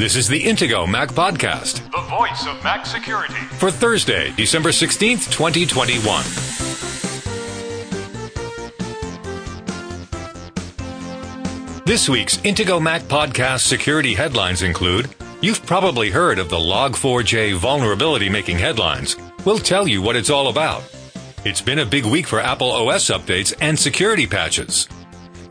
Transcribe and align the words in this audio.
This 0.00 0.16
is 0.16 0.28
the 0.28 0.42
Intego 0.42 0.88
Mac 0.88 1.10
Podcast 1.10 1.84
the 1.92 2.00
voice 2.08 2.46
of 2.46 2.64
Mac 2.64 2.86
security. 2.86 3.34
for 3.34 3.70
Thursday, 3.70 4.32
December 4.34 4.70
16th, 4.70 5.30
2021. 5.30 6.24
This 11.84 12.08
week's 12.08 12.38
Intego 12.38 12.80
Mac 12.80 13.02
Podcast 13.02 13.66
security 13.66 14.14
headlines 14.14 14.62
include 14.62 15.14
You've 15.42 15.66
probably 15.66 16.08
heard 16.08 16.38
of 16.38 16.48
the 16.48 16.56
Log4j 16.56 17.56
vulnerability 17.56 18.30
making 18.30 18.58
headlines. 18.58 19.18
We'll 19.44 19.58
tell 19.58 19.86
you 19.86 20.00
what 20.00 20.16
it's 20.16 20.30
all 20.30 20.48
about. 20.48 20.82
It's 21.44 21.60
been 21.60 21.80
a 21.80 21.84
big 21.84 22.06
week 22.06 22.26
for 22.26 22.40
Apple 22.40 22.72
OS 22.72 23.10
updates 23.10 23.52
and 23.60 23.78
security 23.78 24.26
patches. 24.26 24.88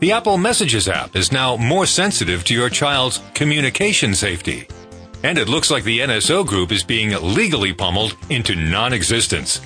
The 0.00 0.12
Apple 0.12 0.38
Messages 0.38 0.88
app 0.88 1.14
is 1.14 1.30
now 1.30 1.58
more 1.58 1.84
sensitive 1.84 2.42
to 2.44 2.54
your 2.54 2.70
child's 2.70 3.20
communication 3.34 4.14
safety. 4.14 4.66
And 5.22 5.36
it 5.36 5.46
looks 5.46 5.70
like 5.70 5.84
the 5.84 5.98
NSO 5.98 6.46
group 6.46 6.72
is 6.72 6.82
being 6.82 7.10
legally 7.34 7.74
pummeled 7.74 8.16
into 8.30 8.56
non 8.56 8.94
existence. 8.94 9.60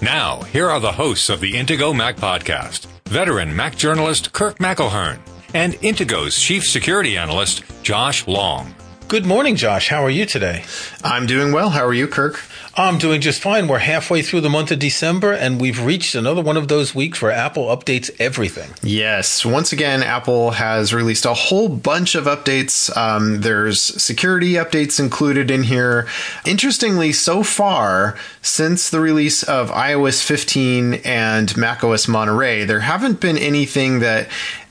Now, 0.00 0.40
here 0.44 0.70
are 0.70 0.80
the 0.80 0.92
hosts 0.92 1.28
of 1.28 1.40
the 1.40 1.52
Intego 1.52 1.94
Mac 1.94 2.16
podcast 2.16 2.86
veteran 3.04 3.54
Mac 3.54 3.76
journalist 3.76 4.32
Kirk 4.32 4.56
McElhearn 4.60 5.18
and 5.52 5.74
Intego's 5.74 6.38
chief 6.38 6.64
security 6.64 7.18
analyst 7.18 7.62
Josh 7.82 8.26
Long. 8.26 8.74
Good 9.08 9.26
morning, 9.26 9.56
Josh. 9.56 9.88
How 9.88 10.02
are 10.02 10.10
you 10.10 10.24
today? 10.24 10.64
I'm 11.04 11.26
doing 11.26 11.52
well. 11.52 11.68
How 11.68 11.84
are 11.84 11.94
you, 11.94 12.08
Kirk? 12.08 12.40
I'm 12.78 12.98
doing 12.98 13.22
just 13.22 13.40
fine. 13.40 13.68
We're 13.68 13.78
halfway 13.78 14.20
through 14.20 14.42
the 14.42 14.50
month 14.50 14.70
of 14.70 14.78
December, 14.78 15.32
and 15.32 15.58
we've 15.58 15.82
reached 15.82 16.14
another 16.14 16.42
one 16.42 16.58
of 16.58 16.68
those 16.68 16.94
weeks 16.94 17.22
where 17.22 17.32
Apple 17.32 17.68
updates 17.74 18.10
everything. 18.18 18.70
Yes. 18.82 19.46
Once 19.46 19.72
again, 19.72 20.02
Apple 20.02 20.50
has 20.50 20.92
released 20.92 21.24
a 21.24 21.32
whole 21.32 21.70
bunch 21.70 22.14
of 22.14 22.24
updates. 22.24 22.94
Um, 22.94 23.40
there's 23.40 23.80
security 23.80 24.52
updates 24.54 25.00
included 25.00 25.50
in 25.50 25.62
here. 25.62 26.06
Interestingly, 26.44 27.12
so 27.12 27.42
far, 27.42 28.14
since 28.42 28.90
the 28.90 29.00
release 29.00 29.42
of 29.42 29.70
iOS 29.70 30.22
15 30.22 31.00
and 31.02 31.56
macOS 31.56 32.06
Monterey, 32.06 32.64
there 32.64 32.80
haven't 32.80 33.20
been 33.20 33.38
anything 33.38 34.00
that 34.00 34.28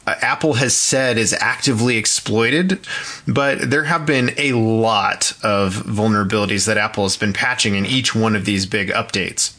Uh, 0.08 0.16
Apple 0.22 0.54
has 0.56 0.76
said 0.76 1.18
is 1.18 1.34
actively 1.40 1.98
exploited, 1.98 2.86
but 3.28 3.70
there 3.70 3.86
have 3.86 4.06
been 4.06 4.32
a 4.38 4.54
lot 4.54 5.34
of 5.44 5.76
vulnerabilities 5.76 6.68
that 6.68 6.78
Apple 6.78 7.04
has 7.04 7.18
been 7.18 7.34
patching 7.34 7.76
in 7.76 7.86
each 7.86 8.14
one 8.14 8.36
of 8.36 8.46
these 8.46 8.66
big 8.66 8.90
updates. 8.90 9.54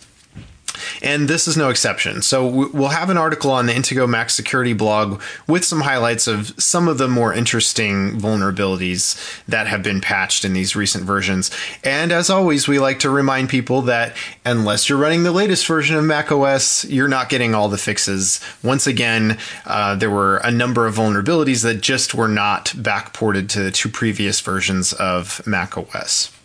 And 1.03 1.29
this 1.29 1.47
is 1.47 1.57
no 1.57 1.69
exception. 1.69 2.23
So 2.23 2.47
we'll 2.47 2.89
have 2.89 3.11
an 3.11 3.19
article 3.19 3.51
on 3.51 3.67
the 3.67 3.73
Intego 3.73 4.09
Mac 4.09 4.31
security 4.31 4.73
blog 4.73 5.21
with 5.47 5.65
some 5.65 5.81
highlights 5.81 6.27
of 6.27 6.61
some 6.63 6.89
of 6.89 6.99
the 6.99 7.09
more 7.09 7.33
interesting 7.33 8.19
vulnerabilities 8.19 9.17
that 9.47 9.67
have 9.67 9.83
been 9.83 10.01
patched 10.01 10.45
in 10.45 10.53
these 10.53 10.77
recent 10.77 11.05
versions. 11.05 11.51
And 11.85 12.13
as 12.13 12.31
always, 12.31 12.69
we 12.69 12.79
like 12.79 12.99
to 13.01 13.11
remind 13.11 13.49
people 13.49 13.83
that 13.83 14.17
unless 14.45 14.89
you're 14.89 14.99
running 14.99 15.23
the 15.23 15.33
latest 15.33 15.67
version 15.67 15.97
of 15.97 16.05
Mac 16.05 16.33
OS, 16.33 16.85
you're 16.85 17.09
not 17.09 17.29
getting 17.29 17.55
all 17.55 17.69
the 17.69 17.79
fixes. 17.79 18.41
Once 18.63 18.87
again, 18.87 19.39
uh, 19.67 19.95
there 19.95 20.11
were 20.11 20.39
a 20.39 20.51
number 20.51 20.87
of 20.87 20.97
vulnerabilities 20.97 21.63
that 21.63 21.81
just 21.81 22.15
were 22.15 22.29
not 22.29 22.67
backported 22.77 23.49
to 23.51 23.63
the 23.63 23.71
two 23.71 23.89
previous 23.89 24.41
versions 24.41 24.93
of 24.95 25.47
Mac 25.47 25.77
OS. 25.77 26.36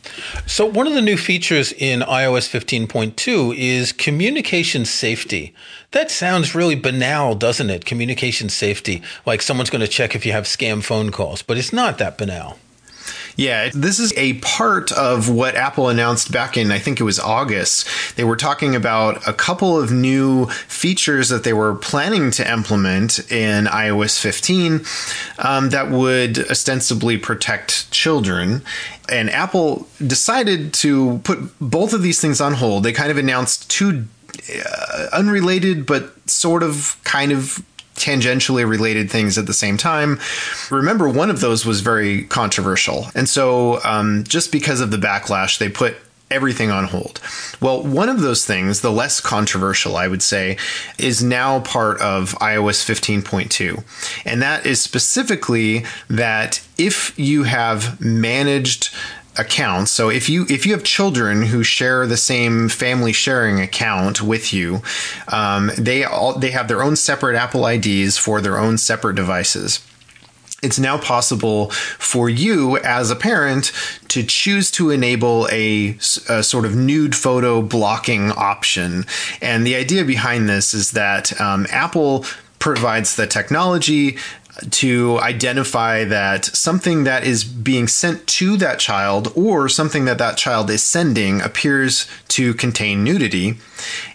So, 0.46 0.66
one 0.66 0.88
of 0.88 0.94
the 0.94 1.02
new 1.02 1.18
features 1.18 1.72
in 1.72 2.02
iOS 2.02 2.50
15.2 2.50 3.56
is 3.56 3.92
communication 3.92 4.86
safety. 4.86 5.54
That 5.92 6.10
sounds 6.10 6.56
really 6.56 6.76
banal, 6.76 7.36
doesn't 7.36 7.70
it? 7.70 7.86
Communication 7.86 8.50
safety, 8.50 9.02
like 9.26 9.42
someone's 9.42 9.70
going 9.70 9.82
to 9.82 9.88
check 9.88 10.16
if 10.16 10.26
you 10.26 10.32
have 10.32 10.46
scam 10.46 10.84
phone 10.84 11.12
calls, 11.12 11.42
but 11.42 11.58
it's 11.58 11.74
not 11.74 11.98
that 12.00 12.18
banal. 12.18 12.58
Yeah, 13.42 13.72
this 13.74 13.98
is 13.98 14.14
a 14.18 14.34
part 14.34 14.92
of 14.92 15.28
what 15.28 15.56
Apple 15.56 15.90
announced 15.90 16.32
back 16.32 16.58
in, 16.58 16.72
I 16.72 16.78
think 16.78 17.00
it 17.00 17.04
was 17.04 17.20
August. 17.20 17.88
They 18.16 18.24
were 18.24 18.36
talking 18.36 18.76
about 18.76 19.28
a 19.28 19.34
couple 19.34 19.82
of 19.82 19.92
new 19.92 20.46
features 20.46 21.30
that 21.30 21.44
they 21.44 21.52
were 21.52 21.74
planning 21.74 22.30
to 22.32 22.48
implement 22.48 23.32
in 23.32 23.66
iOS 23.66 24.22
15 24.22 24.82
um, 25.40 25.72
that 25.72 25.90
would 25.90 26.52
ostensibly 26.52 27.18
protect 27.18 27.90
children. 27.90 28.62
And 29.10 29.28
Apple 29.32 29.88
decided 30.06 30.72
to 30.76 31.18
put 31.24 31.40
both 31.60 31.94
of 31.94 32.04
these 32.04 32.22
things 32.22 32.42
on 32.42 32.54
hold. 32.54 32.84
They 32.84 32.94
kind 32.94 33.10
of 33.10 33.18
announced 33.18 33.68
two 33.72 34.06
uh, 34.56 35.08
unrelated 35.14 35.88
but 35.88 36.14
sort 36.30 36.62
of 36.62 36.96
kind 37.04 37.32
of 37.32 37.66
tangentially 38.02 38.68
related 38.68 39.10
things 39.10 39.38
at 39.38 39.46
the 39.46 39.54
same 39.54 39.78
time. 39.78 40.20
Remember, 40.70 41.08
one 41.08 41.30
of 41.30 41.40
those 41.40 41.66
was 41.66 41.82
very 41.82 42.24
controversial. 42.24 43.08
And 43.16 43.30
so, 43.30 43.84
um, 43.84 44.24
just 44.24 44.52
because 44.52 44.82
of 44.82 44.92
the 44.92 44.98
backlash, 44.98 45.58
they 45.58 45.70
put 45.70 45.96
everything 46.32 46.72
on 46.72 46.86
hold. 46.86 47.20
Well, 47.60 47.84
one 47.84 48.10
of 48.10 48.22
those 48.22 48.46
things, 48.46 48.82
the 48.82 48.92
less 48.92 49.20
controversial, 49.20 49.98
I 49.98 50.08
would 50.08 50.24
say, 50.24 50.58
is 50.98 51.22
now 51.22 51.60
part 51.60 52.00
of 52.00 52.34
iOS 52.36 52.84
15.2. 52.84 53.84
And 54.26 54.42
that 54.42 54.66
is 54.66 54.82
specifically 54.82 55.86
that 56.10 56.66
if 56.78 57.18
you 57.20 57.44
have 57.44 58.00
managed 58.00 58.96
accounts 59.38 59.92
so 59.92 60.10
if 60.10 60.28
you 60.30 60.46
if 60.50 60.66
you 60.66 60.74
have 60.74 60.84
children 60.84 61.44
who 61.44 61.64
share 61.64 62.06
the 62.06 62.18
same 62.18 62.68
family 62.68 63.14
sharing 63.14 63.60
account 63.62 64.22
with 64.22 64.54
you 64.54 64.82
um, 65.30 65.72
they 65.78 66.04
all 66.04 66.38
they 66.38 66.52
have 66.52 66.68
their 66.68 66.84
own 66.84 66.96
separate 66.96 67.36
apple 67.36 67.66
ids 67.66 68.18
for 68.18 68.42
their 68.42 68.58
own 68.58 68.78
separate 68.78 69.16
devices 69.16 69.80
it's 70.62 70.78
now 70.78 70.98
possible 70.98 71.72
for 71.72 72.30
you 72.30 72.78
as 72.80 73.10
a 73.10 73.16
parent 73.16 73.72
to 74.10 74.24
choose 74.24 74.70
to 74.72 74.92
enable 74.92 75.48
a, 75.52 75.98
a, 76.30 76.44
sort 76.44 76.66
of 76.66 76.76
nude 76.76 77.16
photo 77.16 77.62
blocking 77.62 78.32
option. 78.32 79.06
And 79.42 79.66
the 79.66 79.76
idea 79.76 80.06
behind 80.06 80.48
this 80.48 80.74
is 80.74 80.92
that 80.92 81.40
um, 81.42 81.66
Apple 81.72 82.26
provides 82.60 83.16
the 83.16 83.26
technology 83.26 84.18
to 84.70 85.20
identify 85.20 86.04
that 86.06 86.46
something 86.46 87.04
that 87.04 87.24
is 87.24 87.44
being 87.44 87.88
sent 87.88 88.28
to 88.28 88.58
that 88.58 88.80
child 88.80 89.32
or 89.36 89.68
something 89.68 90.06
that 90.06 90.18
that 90.18 90.38
child 90.38 90.70
is 90.70 90.84
sending 90.84 91.42
appears 91.42 92.08
to 92.30 92.54
contain 92.54 93.04
nudity. 93.04 93.56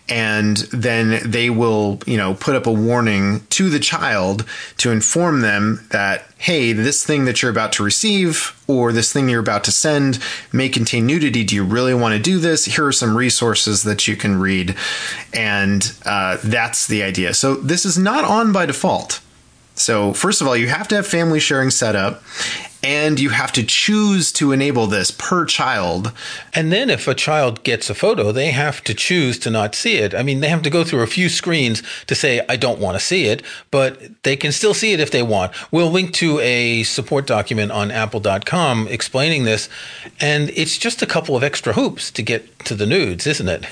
And 0.08 0.58
then 0.72 1.28
they 1.28 1.50
will 1.50 2.00
you 2.06 2.16
know 2.16 2.34
put 2.34 2.54
up 2.54 2.66
a 2.66 2.72
warning 2.72 3.44
to 3.50 3.68
the 3.68 3.80
child 3.80 4.44
to 4.78 4.92
inform 4.92 5.40
them 5.40 5.84
that 5.90 6.26
hey 6.38 6.72
this 6.72 7.04
thing 7.04 7.24
that 7.24 7.42
you're 7.42 7.50
about 7.50 7.72
to 7.72 7.82
receive 7.82 8.62
or 8.68 8.92
this 8.92 9.12
thing 9.12 9.28
you're 9.28 9.40
about 9.40 9.64
to 9.64 9.72
send 9.72 10.20
may 10.52 10.68
contain 10.68 11.06
nudity. 11.06 11.42
Do 11.42 11.56
you 11.56 11.64
really 11.64 11.94
want 11.94 12.14
to 12.14 12.20
do 12.20 12.38
this? 12.38 12.66
Here 12.66 12.86
are 12.86 12.92
some 12.92 13.16
resources 13.16 13.82
that 13.82 14.06
you 14.06 14.16
can 14.16 14.38
read. 14.38 14.76
And 15.34 15.92
uh, 16.04 16.38
that's 16.44 16.86
the 16.86 17.02
idea. 17.02 17.34
So 17.34 17.56
this 17.56 17.84
is 17.84 17.98
not 17.98 18.24
on 18.24 18.52
by 18.52 18.66
default 18.66 19.20
so, 19.76 20.12
first 20.12 20.40
of 20.40 20.48
all, 20.48 20.56
you 20.56 20.68
have 20.68 20.88
to 20.88 20.96
have 20.96 21.06
family 21.06 21.38
sharing 21.38 21.70
set 21.70 21.94
up 21.94 22.22
and 22.82 23.18
you 23.18 23.30
have 23.30 23.50
to 23.52 23.64
choose 23.64 24.30
to 24.30 24.52
enable 24.52 24.86
this 24.86 25.10
per 25.10 25.44
child. 25.44 26.12
And 26.54 26.72
then 26.72 26.88
if 26.88 27.08
a 27.08 27.14
child 27.14 27.64
gets 27.64 27.90
a 27.90 27.94
photo, 27.94 28.30
they 28.30 28.52
have 28.52 28.82
to 28.84 28.94
choose 28.94 29.38
to 29.40 29.50
not 29.50 29.74
see 29.74 29.96
it. 29.96 30.14
I 30.14 30.22
mean, 30.22 30.38
they 30.38 30.48
have 30.48 30.62
to 30.62 30.70
go 30.70 30.84
through 30.84 31.02
a 31.02 31.08
few 31.08 31.28
screens 31.28 31.82
to 32.06 32.14
say, 32.14 32.42
I 32.48 32.54
don't 32.54 32.78
want 32.78 32.96
to 32.96 33.04
see 33.04 33.26
it, 33.26 33.42
but 33.72 34.22
they 34.22 34.36
can 34.36 34.52
still 34.52 34.72
see 34.72 34.92
it 34.92 35.00
if 35.00 35.10
they 35.10 35.22
want. 35.22 35.52
We'll 35.72 35.90
link 35.90 36.12
to 36.14 36.38
a 36.38 36.84
support 36.84 37.26
document 37.26 37.72
on 37.72 37.90
apple.com 37.90 38.86
explaining 38.88 39.44
this. 39.44 39.68
And 40.20 40.50
it's 40.50 40.78
just 40.78 41.02
a 41.02 41.06
couple 41.06 41.36
of 41.36 41.42
extra 41.42 41.72
hoops 41.72 42.12
to 42.12 42.22
get 42.22 42.58
to 42.66 42.74
the 42.74 42.86
nudes, 42.86 43.26
isn't 43.26 43.48
it? 43.48 43.66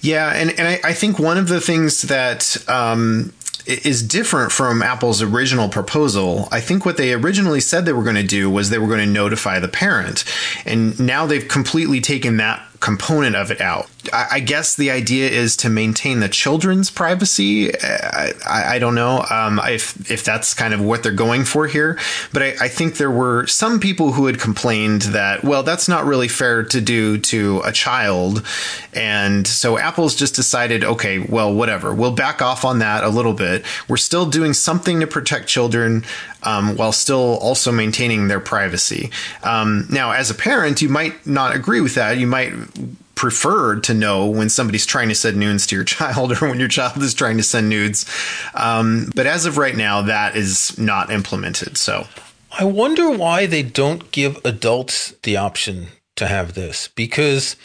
Yeah. 0.00 0.32
And, 0.34 0.50
and 0.58 0.66
I, 0.66 0.80
I 0.82 0.92
think 0.92 1.20
one 1.20 1.38
of 1.38 1.48
the 1.48 1.60
things 1.60 2.02
that, 2.02 2.56
um, 2.68 3.32
is 3.70 4.02
different 4.02 4.52
from 4.52 4.82
Apple's 4.82 5.22
original 5.22 5.68
proposal. 5.68 6.48
I 6.50 6.60
think 6.60 6.84
what 6.84 6.96
they 6.96 7.12
originally 7.12 7.60
said 7.60 7.84
they 7.84 7.92
were 7.92 8.02
going 8.02 8.16
to 8.16 8.22
do 8.22 8.50
was 8.50 8.70
they 8.70 8.78
were 8.78 8.88
going 8.88 9.00
to 9.00 9.06
notify 9.06 9.58
the 9.58 9.68
parent. 9.68 10.24
And 10.64 10.98
now 10.98 11.26
they've 11.26 11.46
completely 11.46 12.00
taken 12.00 12.36
that 12.38 12.62
component 12.80 13.36
of 13.36 13.50
it 13.50 13.60
out. 13.60 13.88
I, 14.12 14.40
guess 14.40 14.74
the 14.74 14.90
idea 14.90 15.28
is 15.28 15.56
to 15.58 15.68
maintain 15.68 16.20
the 16.20 16.28
children's 16.28 16.90
privacy. 16.90 17.72
I, 17.74 18.32
I, 18.46 18.74
I 18.74 18.78
don't 18.78 18.94
know 18.94 19.24
um, 19.30 19.60
if 19.64 20.10
if 20.10 20.24
that's 20.24 20.54
kind 20.54 20.74
of 20.74 20.80
what 20.80 21.02
they're 21.02 21.12
going 21.12 21.44
for 21.44 21.66
here, 21.66 21.98
but 22.32 22.42
I, 22.42 22.54
I 22.62 22.68
think 22.68 22.96
there 22.96 23.10
were 23.10 23.46
some 23.46 23.80
people 23.80 24.12
who 24.12 24.26
had 24.26 24.38
complained 24.38 25.02
that 25.02 25.44
well, 25.44 25.62
that's 25.62 25.88
not 25.88 26.04
really 26.04 26.28
fair 26.28 26.62
to 26.64 26.80
do 26.80 27.18
to 27.18 27.62
a 27.64 27.72
child, 27.72 28.44
and 28.92 29.46
so 29.46 29.78
Apple's 29.78 30.14
just 30.14 30.34
decided, 30.34 30.84
okay, 30.84 31.18
well, 31.18 31.52
whatever, 31.52 31.94
we'll 31.94 32.12
back 32.12 32.42
off 32.42 32.64
on 32.64 32.80
that 32.80 33.04
a 33.04 33.08
little 33.08 33.34
bit. 33.34 33.64
We're 33.88 33.96
still 33.96 34.26
doing 34.26 34.52
something 34.52 35.00
to 35.00 35.06
protect 35.06 35.48
children 35.48 36.04
um, 36.42 36.76
while 36.76 36.92
still 36.92 37.38
also 37.38 37.72
maintaining 37.72 38.28
their 38.28 38.40
privacy. 38.40 39.10
Um, 39.42 39.86
now, 39.90 40.12
as 40.12 40.30
a 40.30 40.34
parent, 40.34 40.82
you 40.82 40.88
might 40.88 41.26
not 41.26 41.54
agree 41.54 41.80
with 41.80 41.94
that. 41.94 42.18
You 42.18 42.26
might 42.26 42.52
prefer 43.20 43.78
to 43.78 43.92
know 43.92 44.26
when 44.26 44.48
somebody's 44.48 44.86
trying 44.86 45.10
to 45.10 45.14
send 45.14 45.36
nudes 45.36 45.66
to 45.66 45.76
your 45.76 45.84
child 45.98 46.32
or 46.32 46.48
when 46.48 46.58
your 46.58 46.68
child 46.68 46.96
is 47.02 47.12
trying 47.12 47.36
to 47.36 47.42
send 47.42 47.68
nudes. 47.68 48.06
Um, 48.54 49.12
but 49.14 49.26
as 49.26 49.44
of 49.44 49.58
right 49.58 49.76
now, 49.76 50.00
that 50.00 50.36
is 50.36 50.78
not 50.78 51.10
implemented. 51.10 51.76
So. 51.76 52.06
I 52.58 52.64
wonder 52.64 53.10
why 53.10 53.44
they 53.44 53.62
don't 53.62 54.10
give 54.10 54.40
adults 54.42 55.12
the 55.22 55.36
option 55.36 55.88
to 56.16 56.28
have 56.28 56.54
this 56.54 56.88
because 56.88 57.56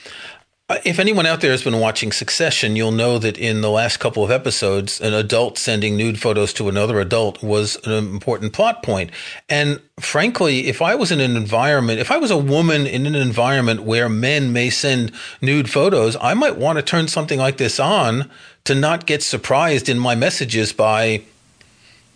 Uh, 0.68 0.80
if 0.84 0.98
anyone 0.98 1.28
out 1.28 1.42
there 1.42 1.52
has 1.52 1.64
been 1.64 1.80
watching 1.80 2.12
Succession, 2.12 2.76
you'll 2.76 2.92
know 2.92 3.20
that 3.20 3.38
in 3.38 3.62
the 3.62 3.70
last 3.70 3.98
couple 3.98 4.24
of 4.24 4.32
episodes, 4.32 5.00
an 5.00 5.14
adult 5.14 5.60
sending 5.60 5.96
nude 5.96 6.20
photos 6.20 6.54
to 6.54 6.68
another 6.68 7.00
adult 7.00 7.44
was 7.44 7.76
an 7.86 7.94
important 7.94 8.52
plot 8.52 8.82
point. 8.82 9.12
And 9.48 9.80
frankly, 10.00 10.66
if 10.66 10.82
I 10.82 10.96
was 10.96 11.12
in 11.12 11.22
an 11.22 11.38
environment, 11.38 12.00
if 12.00 12.10
I 12.10 12.18
was 12.18 12.32
a 12.32 12.38
woman 12.38 12.88
in 12.88 13.06
an 13.06 13.14
environment 13.14 13.84
where 13.84 14.10
men 14.10 14.52
may 14.54 14.72
send 14.72 15.12
nude 15.40 15.70
photos, 15.70 16.18
I 16.20 16.34
might 16.34 16.58
want 16.58 16.80
to 16.80 16.82
turn 16.82 17.08
something 17.10 17.38
like 17.38 17.58
this 17.58 17.80
on 17.80 18.32
to 18.64 18.74
not 18.74 19.06
get 19.06 19.22
surprised 19.22 19.88
in 19.88 20.00
my 20.00 20.16
messages 20.16 20.74
by, 20.74 21.22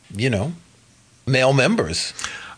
you 0.10 0.32
know, 0.32 0.54
male 1.28 1.54
members. 1.54 2.14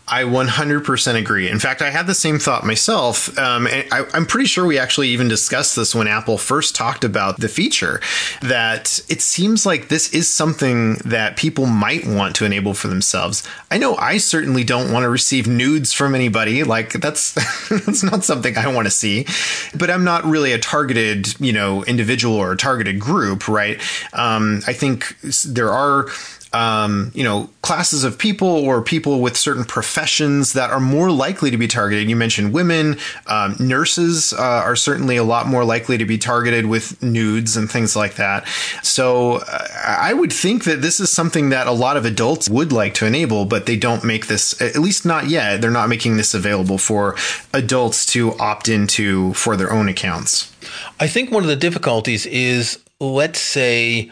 I 0.08 0.24
100% 0.24 1.14
agree. 1.14 1.48
In 1.48 1.60
fact, 1.60 1.80
I 1.80 1.90
had 1.90 2.06
the 2.06 2.14
same 2.14 2.38
thought 2.38 2.66
myself. 2.66 3.36
Um, 3.38 3.68
I, 3.68 4.04
am 4.14 4.26
pretty 4.26 4.46
sure 4.46 4.66
we 4.66 4.78
actually 4.78 5.08
even 5.08 5.28
discussed 5.28 5.76
this 5.76 5.94
when 5.94 6.08
Apple 6.08 6.38
first 6.38 6.74
talked 6.74 7.04
about 7.04 7.38
the 7.38 7.48
feature. 7.48 8.00
That 8.42 9.00
it 9.08 9.22
seems 9.22 9.64
like 9.64 9.88
this 9.88 10.12
is 10.12 10.28
something 10.28 10.94
that 11.04 11.36
people 11.36 11.66
might 11.66 12.06
want 12.06 12.34
to 12.36 12.44
enable 12.44 12.74
for 12.74 12.88
themselves. 12.88 13.42
I 13.70 13.78
know 13.78 13.94
I 13.96 14.18
certainly 14.18 14.64
don't 14.64 14.92
want 14.92 15.04
to 15.04 15.08
receive 15.08 15.46
nudes 15.46 15.92
from 15.92 16.14
anybody. 16.14 16.64
Like 16.64 16.94
that's 16.94 17.32
that's 17.68 18.02
not 18.02 18.24
something 18.24 18.58
I 18.58 18.66
want 18.74 18.86
to 18.86 18.90
see. 18.90 19.26
But 19.74 19.88
I'm 19.88 20.04
not 20.04 20.24
really 20.24 20.52
a 20.52 20.58
targeted, 20.58 21.40
you 21.40 21.52
know, 21.52 21.84
individual 21.84 22.34
or 22.36 22.52
a 22.52 22.56
targeted 22.56 22.98
group, 22.98 23.46
right? 23.46 23.80
Um, 24.12 24.62
I 24.66 24.72
think 24.72 25.16
there 25.46 25.70
are 25.70 26.08
um, 26.52 27.10
you 27.14 27.24
know, 27.24 27.48
classes 27.62 28.04
of 28.04 28.18
people 28.18 28.48
or 28.48 28.82
people 28.82 29.20
with 29.20 29.36
certain 29.36 29.64
professions 29.64 30.52
that 30.52 30.70
are 30.70 30.80
more 30.80 31.10
likely 31.10 31.50
to 31.50 31.56
be 31.56 31.68
targeted. 31.68 32.10
You 32.10 32.16
mentioned 32.16 32.52
women, 32.52 32.98
um, 33.26 33.56
nurses 33.58 34.32
uh, 34.32 34.42
are 34.42 34.76
certainly 34.76 35.16
a 35.16 35.24
lot 35.24 35.46
more 35.46 35.64
likely 35.64 35.96
to 35.98 36.04
be 36.04 36.18
targeted 36.18 36.66
with 36.66 37.02
nudes 37.02 37.56
and 37.56 37.70
things 37.70 37.96
like 37.96 38.14
that. 38.16 38.46
So 38.82 39.36
uh, 39.36 39.68
I 39.86 40.12
would 40.12 40.32
think 40.32 40.64
that 40.64 40.82
this 40.82 41.00
is 41.00 41.10
something 41.10 41.50
that 41.50 41.66
a 41.66 41.72
lot 41.72 41.96
of 41.96 42.04
adults 42.04 42.48
would 42.48 42.72
like 42.72 42.94
to 42.94 43.06
enable, 43.06 43.44
but 43.44 43.66
they 43.66 43.76
don't 43.76 44.04
make 44.04 44.26
this, 44.26 44.60
at 44.60 44.76
least 44.76 45.06
not 45.06 45.28
yet. 45.28 45.60
They're 45.60 45.70
not 45.70 45.88
making 45.88 46.16
this 46.16 46.34
available 46.34 46.78
for 46.78 47.16
adults 47.54 48.04
to 48.06 48.36
opt 48.38 48.68
into 48.68 49.32
for 49.34 49.56
their 49.56 49.72
own 49.72 49.88
accounts. 49.88 50.52
I 51.00 51.06
think 51.06 51.30
one 51.30 51.42
of 51.42 51.48
the 51.48 51.56
difficulties 51.56 52.26
is, 52.26 52.78
let's 53.00 53.40
say, 53.40 54.10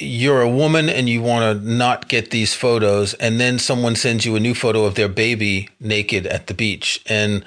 you're 0.00 0.40
a 0.40 0.48
woman 0.48 0.88
and 0.88 1.08
you 1.08 1.20
want 1.20 1.60
to 1.60 1.68
not 1.68 2.08
get 2.08 2.30
these 2.30 2.54
photos 2.54 3.14
and 3.14 3.38
then 3.38 3.58
someone 3.58 3.94
sends 3.94 4.24
you 4.24 4.34
a 4.36 4.40
new 4.40 4.54
photo 4.54 4.84
of 4.84 4.94
their 4.94 5.08
baby 5.08 5.68
naked 5.78 6.26
at 6.26 6.46
the 6.46 6.54
beach. 6.54 7.02
And 7.06 7.44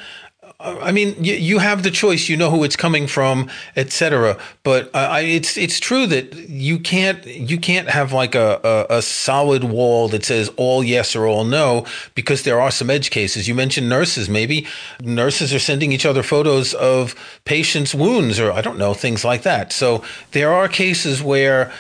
I 0.63 0.93
mean, 0.93 1.21
you, 1.21 1.33
you 1.33 1.59
have 1.59 1.83
the 1.83 1.91
choice. 1.91 2.29
You 2.29 2.37
know 2.37 2.49
who 2.49 2.63
it's 2.63 2.77
coming 2.77 3.05
from, 3.05 3.49
etc. 3.75 4.37
But 4.63 4.89
I, 4.95 5.21
it's 5.21 5.57
it's 5.57 5.79
true 5.79 6.07
that 6.07 6.33
you 6.35 6.79
can't 6.79 7.25
you 7.25 7.57
can't 7.57 7.89
have 7.89 8.13
like 8.13 8.33
a, 8.33 8.61
a, 8.63 8.97
a 8.97 9.01
solid 9.01 9.65
wall 9.65 10.07
that 10.09 10.23
says 10.23 10.49
all 10.55 10.83
yes 10.83 11.15
or 11.15 11.27
all 11.27 11.43
no 11.43 11.85
because 12.15 12.43
there 12.43 12.61
are 12.61 12.71
some 12.71 12.89
edge 12.89 13.09
cases. 13.09 13.47
You 13.47 13.55
mentioned 13.55 13.89
nurses. 13.89 14.29
Maybe 14.29 14.65
nurses 15.01 15.53
are 15.53 15.59
sending 15.59 15.91
each 15.91 16.05
other 16.05 16.23
photos 16.23 16.73
of 16.75 17.13
patients' 17.43 17.93
wounds, 17.93 18.39
or 18.39 18.51
I 18.51 18.61
don't 18.61 18.77
know 18.77 18.93
things 18.93 19.25
like 19.25 19.43
that. 19.43 19.73
So 19.73 20.01
there 20.31 20.53
are 20.53 20.69
cases 20.69 21.21
where 21.21 21.73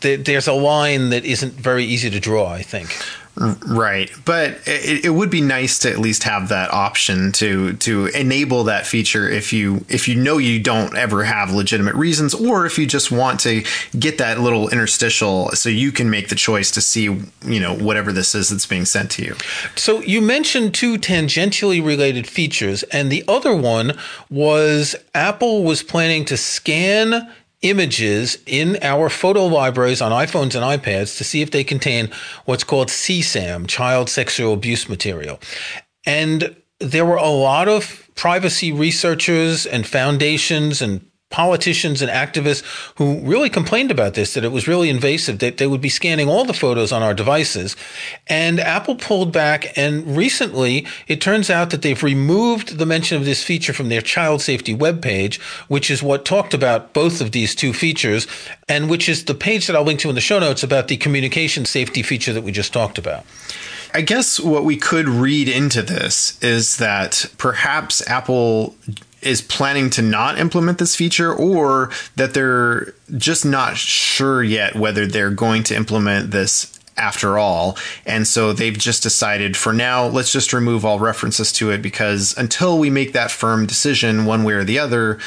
th- 0.00 0.24
there's 0.24 0.48
a 0.48 0.54
line 0.54 1.10
that 1.10 1.26
isn't 1.26 1.52
very 1.52 1.84
easy 1.84 2.08
to 2.08 2.20
draw. 2.20 2.48
I 2.48 2.62
think. 2.62 2.88
Right, 3.36 4.10
but 4.24 4.58
it, 4.66 5.06
it, 5.06 5.10
would 5.10 5.30
be 5.30 5.40
nice 5.40 5.78
to 5.80 5.90
at 5.90 5.98
least 5.98 6.24
have 6.24 6.48
that 6.50 6.72
option 6.74 7.32
to 7.32 7.72
to 7.74 8.06
enable 8.06 8.64
that 8.64 8.86
feature 8.86 9.26
if 9.28 9.52
you 9.52 9.84
if 9.88 10.08
you 10.08 10.16
know 10.16 10.36
you 10.36 10.60
don't 10.60 10.94
ever 10.96 11.24
have 11.24 11.50
legitimate 11.50 11.94
reasons, 11.94 12.34
or 12.34 12.66
if 12.66 12.76
you 12.76 12.86
just 12.86 13.10
want 13.10 13.40
to 13.40 13.64
get 13.98 14.18
that 14.18 14.40
little 14.40 14.68
interstitial 14.68 15.48
so 15.52 15.68
you 15.68 15.90
can 15.90 16.10
make 16.10 16.28
the 16.28 16.34
choice 16.34 16.70
to 16.72 16.82
see 16.82 17.04
you 17.04 17.60
know 17.60 17.74
whatever 17.74 18.12
this 18.12 18.34
is 18.34 18.50
that's 18.50 18.66
being 18.66 18.84
sent 18.84 19.10
to 19.12 19.24
you. 19.24 19.36
So 19.74 20.00
you 20.02 20.20
mentioned 20.20 20.74
two 20.74 20.98
tangentially 20.98 21.82
related 21.82 22.26
features, 22.26 22.82
and 22.84 23.10
the 23.10 23.24
other 23.26 23.54
one 23.54 23.96
was 24.28 24.96
Apple 25.14 25.64
was 25.64 25.82
planning 25.82 26.26
to 26.26 26.36
scan 26.36 27.30
images 27.62 28.38
in 28.46 28.78
our 28.82 29.08
photo 29.08 29.44
libraries 29.46 30.00
on 30.00 30.12
iPhones 30.12 30.54
and 30.54 30.82
iPads 30.82 31.18
to 31.18 31.24
see 31.24 31.42
if 31.42 31.50
they 31.50 31.64
contain 31.64 32.10
what's 32.44 32.64
called 32.64 32.88
CSAM, 32.88 33.66
child 33.68 34.08
sexual 34.08 34.54
abuse 34.54 34.88
material. 34.88 35.38
And 36.06 36.56
there 36.78 37.04
were 37.04 37.16
a 37.16 37.28
lot 37.28 37.68
of 37.68 38.08
privacy 38.14 38.72
researchers 38.72 39.66
and 39.66 39.86
foundations 39.86 40.80
and 40.80 41.09
politicians 41.30 42.02
and 42.02 42.10
activists 42.10 42.62
who 42.96 43.20
really 43.20 43.48
complained 43.48 43.90
about 43.90 44.14
this, 44.14 44.34
that 44.34 44.44
it 44.44 44.52
was 44.52 44.66
really 44.68 44.90
invasive, 44.90 45.38
that 45.38 45.58
they 45.58 45.66
would 45.66 45.80
be 45.80 45.88
scanning 45.88 46.28
all 46.28 46.44
the 46.44 46.52
photos 46.52 46.90
on 46.92 47.02
our 47.02 47.14
devices. 47.14 47.76
And 48.26 48.58
Apple 48.58 48.96
pulled 48.96 49.32
back. 49.32 49.78
And 49.78 50.16
recently, 50.16 50.86
it 51.06 51.20
turns 51.20 51.48
out 51.48 51.70
that 51.70 51.82
they've 51.82 52.02
removed 52.02 52.78
the 52.78 52.86
mention 52.86 53.16
of 53.16 53.24
this 53.24 53.44
feature 53.44 53.72
from 53.72 53.88
their 53.88 54.02
child 54.02 54.42
safety 54.42 54.76
webpage, 54.76 55.40
which 55.68 55.90
is 55.90 56.02
what 56.02 56.24
talked 56.24 56.52
about 56.52 56.92
both 56.92 57.20
of 57.20 57.32
these 57.32 57.54
two 57.54 57.72
features, 57.72 58.26
and 58.68 58.90
which 58.90 59.08
is 59.08 59.24
the 59.24 59.34
page 59.34 59.68
that 59.68 59.76
I'll 59.76 59.84
link 59.84 60.00
to 60.00 60.08
in 60.08 60.16
the 60.16 60.20
show 60.20 60.40
notes 60.40 60.64
about 60.64 60.88
the 60.88 60.96
communication 60.96 61.64
safety 61.64 62.02
feature 62.02 62.32
that 62.32 62.42
we 62.42 62.50
just 62.50 62.72
talked 62.72 62.98
about. 62.98 63.24
I 63.92 64.02
guess 64.02 64.38
what 64.38 64.64
we 64.64 64.76
could 64.76 65.08
read 65.08 65.48
into 65.48 65.82
this 65.82 66.40
is 66.42 66.76
that 66.76 67.26
perhaps 67.38 68.06
Apple 68.08 68.76
is 69.22 69.42
planning 69.42 69.90
to 69.90 70.02
not 70.02 70.38
implement 70.38 70.78
this 70.78 70.96
feature 70.96 71.32
or 71.32 71.90
that 72.16 72.34
they're 72.34 72.94
just 73.16 73.44
not 73.44 73.76
sure 73.76 74.42
yet 74.42 74.74
whether 74.74 75.06
they're 75.06 75.30
going 75.30 75.62
to 75.64 75.76
implement 75.76 76.30
this 76.30 76.78
after 76.96 77.38
all. 77.38 77.76
And 78.04 78.26
so 78.26 78.52
they've 78.52 78.76
just 78.76 79.02
decided 79.02 79.56
for 79.56 79.72
now, 79.72 80.06
let's 80.06 80.32
just 80.32 80.52
remove 80.52 80.84
all 80.84 80.98
references 80.98 81.52
to 81.54 81.70
it 81.70 81.80
because 81.80 82.36
until 82.36 82.78
we 82.78 82.90
make 82.90 83.12
that 83.12 83.30
firm 83.30 83.66
decision 83.66 84.26
one 84.26 84.44
way 84.44 84.52
or 84.52 84.64
the 84.64 84.78
other, 84.78 85.18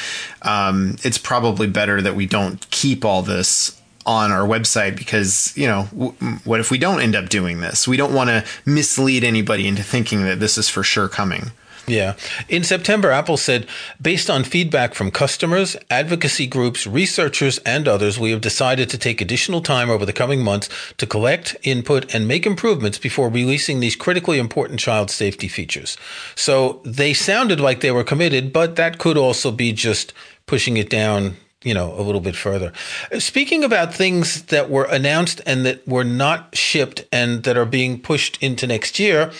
um, 0.42 0.96
it's 1.02 1.18
probably 1.18 1.66
better 1.66 2.00
that 2.00 2.14
we 2.14 2.26
don't 2.26 2.68
keep 2.70 3.04
all 3.04 3.22
this 3.22 3.80
on 4.06 4.30
our 4.30 4.46
website 4.46 4.96
because, 4.96 5.52
you 5.56 5.66
know, 5.66 5.88
w- 5.92 6.12
what 6.44 6.60
if 6.60 6.70
we 6.70 6.78
don't 6.78 7.00
end 7.00 7.16
up 7.16 7.28
doing 7.28 7.60
this? 7.60 7.88
We 7.88 7.96
don't 7.96 8.14
want 8.14 8.28
to 8.30 8.44
mislead 8.64 9.24
anybody 9.24 9.66
into 9.66 9.82
thinking 9.82 10.24
that 10.24 10.40
this 10.40 10.58
is 10.58 10.68
for 10.68 10.82
sure 10.82 11.08
coming. 11.08 11.50
Yeah. 11.86 12.14
In 12.48 12.64
September, 12.64 13.10
Apple 13.10 13.36
said, 13.36 13.66
based 14.00 14.30
on 14.30 14.44
feedback 14.44 14.94
from 14.94 15.10
customers, 15.10 15.76
advocacy 15.90 16.46
groups, 16.46 16.86
researchers, 16.86 17.58
and 17.58 17.86
others, 17.86 18.18
we 18.18 18.30
have 18.30 18.40
decided 18.40 18.88
to 18.90 18.98
take 18.98 19.20
additional 19.20 19.60
time 19.60 19.90
over 19.90 20.06
the 20.06 20.12
coming 20.12 20.42
months 20.42 20.68
to 20.96 21.06
collect 21.06 21.56
input 21.62 22.14
and 22.14 22.26
make 22.26 22.46
improvements 22.46 22.98
before 22.98 23.28
releasing 23.28 23.80
these 23.80 23.96
critically 23.96 24.38
important 24.38 24.80
child 24.80 25.10
safety 25.10 25.48
features. 25.48 25.98
So 26.34 26.80
they 26.84 27.12
sounded 27.12 27.60
like 27.60 27.80
they 27.80 27.90
were 27.90 28.04
committed, 28.04 28.52
but 28.52 28.76
that 28.76 28.98
could 28.98 29.18
also 29.18 29.50
be 29.50 29.72
just 29.72 30.14
pushing 30.46 30.76
it 30.76 30.88
down 30.88 31.36
you 31.64 31.72
know, 31.72 31.98
a 31.98 32.02
little 32.02 32.20
bit 32.20 32.36
further. 32.36 32.72
Speaking 33.18 33.64
about 33.64 33.94
things 33.94 34.42
that 34.44 34.68
were 34.68 34.84
announced 34.84 35.40
and 35.46 35.64
that 35.64 35.88
were 35.88 36.04
not 36.04 36.54
shipped 36.54 37.06
and 37.10 37.42
that 37.44 37.56
are 37.56 37.64
being 37.64 37.98
pushed 37.98 38.40
into 38.42 38.66
next 38.66 38.98
year, 38.98 39.32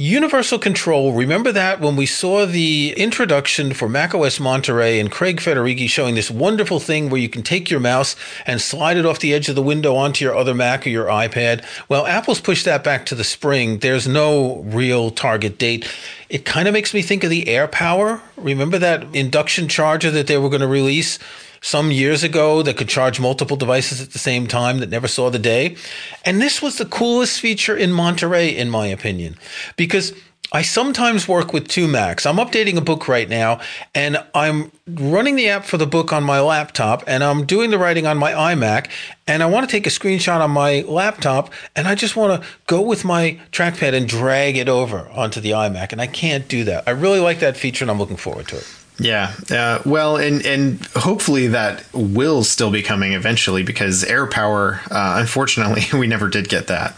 Universal 0.00 0.60
Control, 0.60 1.12
remember 1.12 1.52
that 1.52 1.78
when 1.78 1.94
we 1.94 2.06
saw 2.06 2.46
the 2.46 2.94
introduction 2.96 3.74
for 3.74 3.86
macOS 3.86 4.40
Monterey 4.40 4.98
and 4.98 5.10
Craig 5.10 5.40
Federighi 5.40 5.90
showing 5.90 6.14
this 6.14 6.30
wonderful 6.30 6.80
thing 6.80 7.10
where 7.10 7.20
you 7.20 7.28
can 7.28 7.42
take 7.42 7.70
your 7.70 7.80
mouse 7.80 8.16
and 8.46 8.62
slide 8.62 8.96
it 8.96 9.04
off 9.04 9.18
the 9.18 9.34
edge 9.34 9.50
of 9.50 9.56
the 9.56 9.62
window 9.62 9.94
onto 9.94 10.24
your 10.24 10.34
other 10.34 10.54
Mac 10.54 10.86
or 10.86 10.88
your 10.88 11.08
iPad? 11.08 11.62
Well, 11.90 12.06
Apple's 12.06 12.40
pushed 12.40 12.64
that 12.64 12.82
back 12.82 13.04
to 13.06 13.14
the 13.14 13.24
spring. 13.24 13.80
There's 13.80 14.08
no 14.08 14.62
real 14.62 15.10
target 15.10 15.58
date. 15.58 15.86
It 16.30 16.46
kind 16.46 16.66
of 16.66 16.72
makes 16.72 16.94
me 16.94 17.02
think 17.02 17.22
of 17.22 17.28
the 17.28 17.44
AirPower. 17.44 18.22
Remember 18.38 18.78
that 18.78 19.14
induction 19.14 19.68
charger 19.68 20.10
that 20.12 20.28
they 20.28 20.38
were 20.38 20.48
going 20.48 20.62
to 20.62 20.66
release? 20.66 21.18
Some 21.60 21.90
years 21.90 22.22
ago 22.22 22.62
that 22.62 22.76
could 22.76 22.88
charge 22.88 23.20
multiple 23.20 23.56
devices 23.56 24.00
at 24.00 24.10
the 24.10 24.18
same 24.18 24.46
time 24.46 24.78
that 24.78 24.88
never 24.88 25.08
saw 25.08 25.30
the 25.30 25.38
day. 25.38 25.76
And 26.24 26.40
this 26.40 26.62
was 26.62 26.78
the 26.78 26.86
coolest 26.86 27.40
feature 27.40 27.76
in 27.76 27.92
Monterey, 27.92 28.56
in 28.56 28.70
my 28.70 28.86
opinion, 28.86 29.36
because 29.76 30.14
I 30.52 30.62
sometimes 30.62 31.28
work 31.28 31.52
with 31.52 31.68
two 31.68 31.86
Macs. 31.86 32.26
I'm 32.26 32.38
updating 32.38 32.76
a 32.76 32.80
book 32.80 33.06
right 33.06 33.28
now, 33.28 33.60
and 33.94 34.20
I'm 34.34 34.72
running 34.88 35.36
the 35.36 35.48
app 35.48 35.64
for 35.64 35.76
the 35.76 35.86
book 35.86 36.12
on 36.12 36.24
my 36.24 36.40
laptop, 36.40 37.04
and 37.06 37.22
I'm 37.22 37.46
doing 37.46 37.70
the 37.70 37.78
writing 37.78 38.04
on 38.04 38.18
my 38.18 38.32
iMac, 38.32 38.90
and 39.28 39.44
I 39.44 39.46
want 39.46 39.68
to 39.68 39.70
take 39.70 39.86
a 39.86 39.90
screenshot 39.90 40.40
on 40.40 40.50
my 40.50 40.80
laptop, 40.88 41.52
and 41.76 41.86
I 41.86 41.94
just 41.94 42.16
want 42.16 42.42
to 42.42 42.48
go 42.66 42.80
with 42.80 43.04
my 43.04 43.38
trackpad 43.52 43.94
and 43.94 44.08
drag 44.08 44.56
it 44.56 44.68
over 44.68 45.08
onto 45.10 45.40
the 45.40 45.50
iMac, 45.50 45.92
and 45.92 46.00
I 46.00 46.08
can't 46.08 46.48
do 46.48 46.64
that. 46.64 46.82
I 46.88 46.92
really 46.92 47.20
like 47.20 47.38
that 47.40 47.56
feature, 47.56 47.84
and 47.84 47.90
I'm 47.90 47.98
looking 47.98 48.16
forward 48.16 48.48
to 48.48 48.56
it. 48.56 48.79
Yeah. 48.98 49.32
Uh, 49.50 49.80
well, 49.84 50.16
and 50.16 50.44
and 50.44 50.84
hopefully 50.96 51.48
that 51.48 51.84
will 51.92 52.44
still 52.44 52.70
be 52.70 52.82
coming 52.82 53.12
eventually 53.12 53.62
because 53.62 54.04
AirPower, 54.04 54.80
uh, 54.90 55.18
unfortunately, 55.18 55.84
we 55.98 56.06
never 56.06 56.28
did 56.28 56.48
get 56.48 56.66
that. 56.66 56.96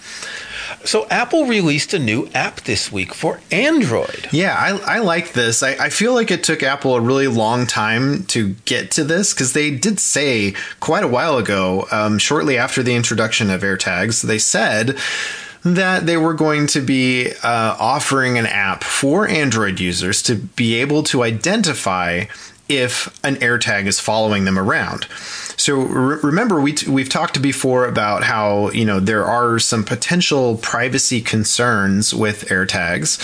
So 0.85 1.07
Apple 1.11 1.47
released 1.47 1.95
a 1.95 1.99
new 1.99 2.29
app 2.35 2.63
this 2.63 2.91
week 2.91 3.15
for 3.15 3.41
Android. 3.53 4.29
Yeah, 4.33 4.57
I, 4.59 4.97
I 4.97 4.99
like 4.99 5.33
this. 5.33 5.63
I, 5.63 5.71
I 5.75 5.91
feel 5.91 6.13
like 6.13 6.33
it 6.33 6.43
took 6.43 6.63
Apple 6.63 6.97
a 6.97 7.01
really 7.01 7.29
long 7.29 7.67
time 7.67 8.25
to 8.27 8.55
get 8.65 8.91
to 8.93 9.05
this 9.05 9.33
because 9.33 9.53
they 9.53 9.71
did 9.71 10.01
say 10.01 10.55
quite 10.81 11.05
a 11.05 11.09
while 11.09 11.39
ago, 11.39 11.87
um, 11.93 12.19
shortly 12.19 12.59
after 12.59 12.83
the 12.83 12.95
introduction 12.95 13.49
of 13.49 13.63
AirTags, 13.63 14.23
they 14.23 14.39
said 14.39 14.99
that 15.65 16.07
they 16.07 16.17
were 16.17 16.35
going 16.35 16.67
to 16.69 16.81
be 16.81 17.31
uh, 17.43 17.77
offering 17.79 18.39
an 18.39 18.47
app 18.47 18.83
for 18.83 19.29
Android 19.29 19.79
users 19.79 20.23
to 20.25 20.35
be 20.35 20.75
able 20.77 21.03
to 21.05 21.23
identify 21.23 22.25
if 22.69 23.07
an 23.25 23.37
AirTag 23.37 23.87
is 23.87 24.01
following 24.01 24.45
them 24.45 24.59
around. 24.59 25.07
So 25.57 25.81
re- 25.81 26.19
remember, 26.23 26.61
we 26.61 26.73
t- 26.73 26.91
we've 26.91 27.09
talked 27.09 27.41
before 27.43 27.87
about 27.87 28.25
how 28.25 28.71
you 28.71 28.85
know 28.85 29.01
there 29.01 29.25
are 29.25 29.59
some 29.59 29.85
potential 29.85 30.57
privacy 30.59 31.21
concerns 31.21 32.15
with 32.15 32.49
AirTags. 32.49 33.19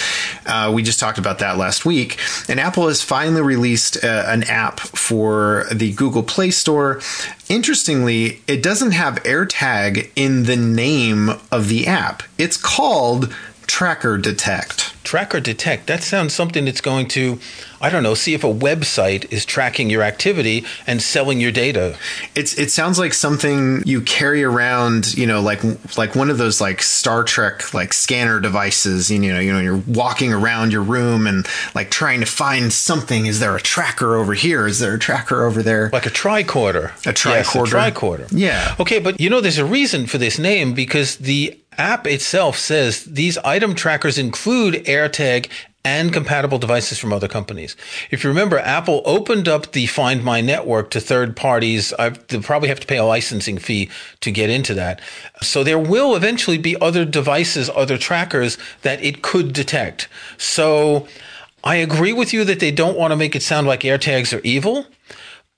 Uh, 0.47 0.73
we 0.73 0.83
just 0.83 1.01
talked 1.01 1.19
about 1.19 1.39
that 1.41 1.57
last 1.57 1.85
week, 1.85 2.19
and 2.49 2.61
Apple 2.61 2.89
has 2.89 3.03
finally 3.03 3.43
released 3.43 4.03
uh, 4.05 4.25
an 4.27 4.45
app 4.45 4.81
for 4.81 5.67
the 5.73 5.93
Google 5.93 6.23
Play 6.23 6.51
Store. 6.51 7.01
Interestingly, 7.49 8.43
it 8.47 8.63
doesn't 8.63 8.93
have 8.93 9.23
AirTag 9.23 10.11
in 10.17 10.45
the 10.45 10.57
name 10.57 11.31
of 11.51 11.69
the 11.69 11.87
app. 11.87 12.23
It's 12.37 12.57
called 12.57 13.35
Tracker 13.67 14.19
Detect. 14.19 14.95
Tracker 15.09 15.41
Detect. 15.41 15.87
That 15.87 16.03
sounds 16.03 16.35
something 16.35 16.67
that's 16.67 16.83
going 16.83 17.09
to, 17.09 17.41
I 17.81 17.89
don't 17.89 18.03
know, 18.03 18.13
see 18.13 18.35
if 18.35 18.45
a 18.45 18.53
website 18.53 19.33
is 19.33 19.47
tracking 19.47 19.89
your 19.89 20.03
activity 20.03 20.67
and 20.87 21.01
selling 21.01 21.41
your 21.41 21.51
data. 21.51 21.97
It's 22.35 22.59
it 22.59 22.71
sounds 22.71 22.99
like 22.99 23.15
something 23.15 23.83
you 23.87 24.03
carry 24.03 24.45
around, 24.45 25.17
you 25.17 25.27
know, 25.27 25.41
like 25.41 25.63
like 25.97 26.15
one 26.15 26.29
of 26.29 26.37
those 26.37 26.61
like 26.61 26.83
Star 26.83 27.25
Trek 27.25 27.73
like 27.73 27.95
scanner 27.95 28.39
devices. 28.39 29.11
You 29.11 29.19
know, 29.21 29.41
you 29.41 29.51
know, 29.51 29.61
you're 29.61 29.83
walking 29.87 30.35
around 30.35 30.73
your 30.73 30.83
room 30.83 31.27
and 31.27 31.47
like 31.75 31.91
trying 31.91 32.21
to 32.21 32.27
find 32.27 32.71
something. 32.71 33.25
Is 33.25 33.41
there 33.41 33.57
a 33.57 33.63
tracker 33.63 34.15
over 34.15 34.35
here? 34.35 34.67
Is 34.67 34.79
there 34.79 34.93
a 34.93 34.99
tracker 34.99 35.47
over 35.47 35.63
there? 35.63 35.89
Like 35.91 36.05
a 36.05 36.11
tricorder. 36.11 36.91
A 37.07 37.15
tricorder. 37.15 37.35
Yes, 37.35 37.55
a 37.55 37.59
tricorder. 37.61 38.29
Yeah. 38.31 38.77
Okay, 38.79 38.99
but 38.99 39.19
you 39.19 39.31
know, 39.31 39.41
there's 39.41 39.57
a 39.57 39.65
reason 39.65 40.07
for 40.07 40.19
this 40.19 40.39
name 40.39 40.75
because 40.75 41.17
the 41.17 41.59
app 41.79 42.07
itself 42.09 42.59
says 42.59 43.05
these 43.05 43.39
item 43.39 43.75
trackers 43.75 44.19
include 44.19 44.87
AirTag 44.99 45.49
and 45.85 46.13
compatible 46.13 46.59
devices 46.59 46.99
from 46.99 47.13
other 47.13 47.29
companies. 47.29 47.77
If 48.11 48.23
you 48.23 48.29
remember, 48.29 48.59
Apple 48.59 49.01
opened 49.05 49.49
up 49.49 49.73
the 49.73 49.87
Find 49.87 50.23
My 50.23 50.41
network 50.41 50.91
to 50.91 51.01
third 51.01 51.37
parties. 51.37 51.93
I've, 51.95 52.27
they'll 52.27 52.43
probably 52.43 52.69
have 52.69 52.81
to 52.81 52.87
pay 52.87 52.99
a 52.99 53.05
licensing 53.05 53.59
fee 53.59 53.89
to 54.21 54.31
get 54.31 54.51
into 54.51 54.75
that. 54.75 55.01
So 55.41 55.65
there 55.65 55.79
will 55.79 56.15
eventually 56.15 56.59
be 56.59 56.77
other 56.81 57.05
devices, 57.05 57.71
other 57.75 57.97
trackers 57.97 58.59
that 58.83 59.03
it 59.03 59.23
could 59.23 59.53
detect. 59.53 60.09
So 60.37 61.07
I 61.65 61.77
agree 61.77 62.13
with 62.13 62.33
you 62.33 62.45
that 62.45 62.61
they 62.61 62.71
don't 62.71 62.99
want 62.99 63.13
to 63.13 63.17
make 63.17 63.35
it 63.35 63.43
sound 63.43 63.67
like 63.67 63.81
AirTags 63.81 64.37
are 64.37 64.43
evil. 64.43 64.87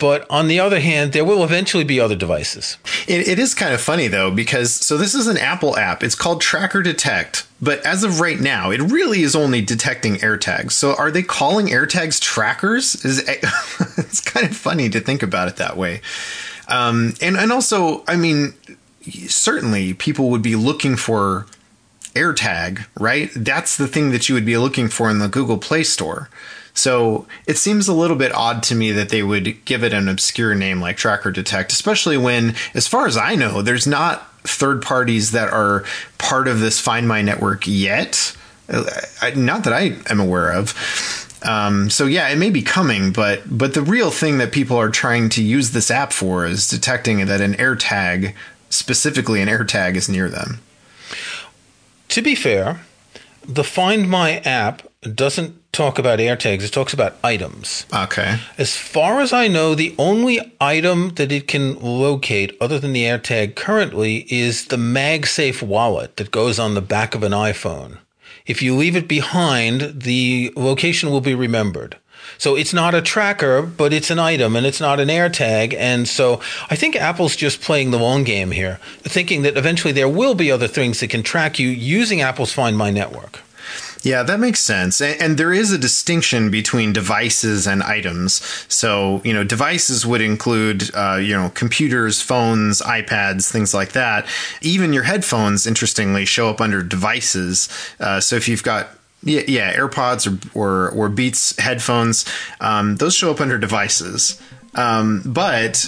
But 0.00 0.26
on 0.30 0.48
the 0.48 0.58
other 0.58 0.80
hand, 0.80 1.12
there 1.12 1.24
will 1.24 1.44
eventually 1.44 1.84
be 1.84 2.00
other 2.00 2.16
devices. 2.16 2.78
It, 3.06 3.28
it 3.28 3.38
is 3.38 3.54
kind 3.54 3.74
of 3.74 3.80
funny 3.80 4.08
though, 4.08 4.30
because 4.30 4.72
so 4.72 4.96
this 4.96 5.14
is 5.14 5.26
an 5.26 5.36
Apple 5.36 5.76
app. 5.76 6.02
It's 6.02 6.14
called 6.14 6.40
Tracker 6.40 6.82
Detect, 6.82 7.46
but 7.60 7.84
as 7.84 8.02
of 8.02 8.18
right 8.18 8.40
now, 8.40 8.70
it 8.70 8.80
really 8.80 9.22
is 9.22 9.36
only 9.36 9.60
detecting 9.60 10.16
AirTags. 10.16 10.72
So 10.72 10.94
are 10.94 11.10
they 11.10 11.22
calling 11.22 11.66
AirTags 11.66 12.20
trackers? 12.20 13.04
Is 13.04 13.18
it's 13.28 14.20
kind 14.20 14.46
of 14.46 14.56
funny 14.56 14.88
to 14.88 15.00
think 15.00 15.22
about 15.22 15.48
it 15.48 15.56
that 15.56 15.76
way. 15.76 16.00
Um, 16.66 17.14
and 17.20 17.36
and 17.36 17.52
also, 17.52 18.02
I 18.08 18.16
mean, 18.16 18.54
certainly 19.28 19.92
people 19.92 20.30
would 20.30 20.42
be 20.42 20.56
looking 20.56 20.96
for 20.96 21.46
AirTag, 22.14 22.86
right? 22.98 23.30
That's 23.36 23.76
the 23.76 23.86
thing 23.86 24.10
that 24.10 24.28
you 24.28 24.34
would 24.34 24.46
be 24.46 24.56
looking 24.56 24.88
for 24.88 25.10
in 25.10 25.18
the 25.18 25.28
Google 25.28 25.58
Play 25.58 25.84
Store. 25.84 26.28
So 26.74 27.26
it 27.46 27.58
seems 27.58 27.88
a 27.88 27.94
little 27.94 28.16
bit 28.16 28.32
odd 28.32 28.62
to 28.64 28.74
me 28.74 28.92
that 28.92 29.08
they 29.08 29.22
would 29.22 29.64
give 29.64 29.84
it 29.84 29.92
an 29.92 30.08
obscure 30.08 30.54
name 30.54 30.80
like 30.80 30.96
Tracker 30.96 31.30
Detect, 31.30 31.72
especially 31.72 32.16
when, 32.16 32.54
as 32.74 32.86
far 32.86 33.06
as 33.06 33.16
I 33.16 33.34
know, 33.34 33.62
there's 33.62 33.86
not 33.86 34.26
third 34.44 34.82
parties 34.82 35.32
that 35.32 35.52
are 35.52 35.84
part 36.18 36.48
of 36.48 36.60
this 36.60 36.80
Find 36.80 37.06
My 37.06 37.22
network 37.22 37.66
yet. 37.66 38.36
Not 38.68 39.64
that 39.64 39.72
I 39.72 39.96
am 40.08 40.20
aware 40.20 40.52
of. 40.52 40.74
Um, 41.42 41.90
so 41.90 42.06
yeah, 42.06 42.28
it 42.28 42.36
may 42.36 42.50
be 42.50 42.62
coming, 42.62 43.12
but 43.12 43.42
but 43.46 43.74
the 43.74 43.82
real 43.82 44.10
thing 44.10 44.38
that 44.38 44.52
people 44.52 44.76
are 44.76 44.90
trying 44.90 45.28
to 45.30 45.42
use 45.42 45.70
this 45.70 45.90
app 45.90 46.12
for 46.12 46.44
is 46.44 46.68
detecting 46.68 47.24
that 47.26 47.40
an 47.40 47.54
AirTag, 47.54 48.34
specifically 48.68 49.40
an 49.40 49.48
AirTag, 49.48 49.96
is 49.96 50.08
near 50.08 50.28
them. 50.28 50.60
To 52.08 52.22
be 52.22 52.34
fair, 52.34 52.80
the 53.46 53.64
Find 53.64 54.08
My 54.08 54.38
app 54.38 54.82
doesn't 55.02 55.72
talk 55.72 55.98
about 55.98 56.18
AirTags, 56.18 56.64
it 56.64 56.72
talks 56.72 56.92
about 56.92 57.16
items. 57.22 57.86
Okay. 57.94 58.38
As 58.58 58.76
far 58.76 59.20
as 59.20 59.32
I 59.32 59.48
know, 59.48 59.74
the 59.74 59.94
only 59.98 60.40
item 60.60 61.10
that 61.14 61.32
it 61.32 61.48
can 61.48 61.78
locate 61.80 62.56
other 62.60 62.78
than 62.78 62.92
the 62.92 63.04
AirTag 63.04 63.54
currently 63.54 64.26
is 64.32 64.66
the 64.66 64.76
MagSafe 64.76 65.62
wallet 65.62 66.16
that 66.16 66.30
goes 66.30 66.58
on 66.58 66.74
the 66.74 66.82
back 66.82 67.14
of 67.14 67.22
an 67.22 67.32
iPhone. 67.32 67.98
If 68.46 68.62
you 68.62 68.74
leave 68.74 68.96
it 68.96 69.06
behind, 69.06 70.02
the 70.02 70.52
location 70.56 71.10
will 71.10 71.20
be 71.20 71.34
remembered. 71.34 71.96
So 72.40 72.56
it's 72.56 72.72
not 72.72 72.94
a 72.94 73.02
tracker, 73.02 73.60
but 73.60 73.92
it's 73.92 74.10
an 74.10 74.18
item 74.18 74.56
and 74.56 74.64
it's 74.64 74.80
not 74.80 74.98
an 74.98 75.08
AirTag. 75.08 75.74
And 75.74 76.08
so 76.08 76.40
I 76.70 76.74
think 76.74 76.96
Apple's 76.96 77.36
just 77.36 77.60
playing 77.60 77.90
the 77.90 77.98
long 77.98 78.24
game 78.24 78.50
here, 78.50 78.80
thinking 79.02 79.42
that 79.42 79.58
eventually 79.58 79.92
there 79.92 80.08
will 80.08 80.34
be 80.34 80.50
other 80.50 80.66
things 80.66 81.00
that 81.00 81.10
can 81.10 81.22
track 81.22 81.58
you 81.58 81.68
using 81.68 82.22
Apple's 82.22 82.50
Find 82.50 82.78
My 82.78 82.90
network. 82.90 83.40
Yeah, 84.02 84.22
that 84.22 84.40
makes 84.40 84.60
sense. 84.60 85.02
And, 85.02 85.20
and, 85.20 85.36
there 85.36 85.52
is 85.52 85.70
a 85.70 85.76
distinction 85.76 86.50
between 86.50 86.94
devices 86.94 87.66
and 87.66 87.82
items. 87.82 88.40
So, 88.72 89.20
you 89.22 89.34
know, 89.34 89.44
devices 89.44 90.06
would 90.06 90.22
include, 90.22 90.90
uh, 90.94 91.18
you 91.20 91.36
know, 91.36 91.50
computers, 91.50 92.22
phones, 92.22 92.80
iPads, 92.80 93.52
things 93.52 93.74
like 93.74 93.92
that. 93.92 94.26
Even 94.62 94.94
your 94.94 95.02
headphones, 95.02 95.66
interestingly, 95.66 96.24
show 96.24 96.48
up 96.48 96.62
under 96.62 96.82
devices. 96.82 97.68
Uh, 98.00 98.18
so 98.18 98.36
if 98.36 98.48
you've 98.48 98.62
got 98.62 98.88
yeah, 99.22 99.42
yeah, 99.46 99.76
AirPods 99.76 100.26
or, 100.26 100.58
or, 100.58 100.90
or 100.90 101.08
Beats 101.08 101.58
headphones, 101.58 102.24
um, 102.60 102.96
those 102.96 103.14
show 103.14 103.30
up 103.30 103.40
under 103.40 103.58
devices. 103.58 104.40
Um, 104.74 105.22
but 105.26 105.86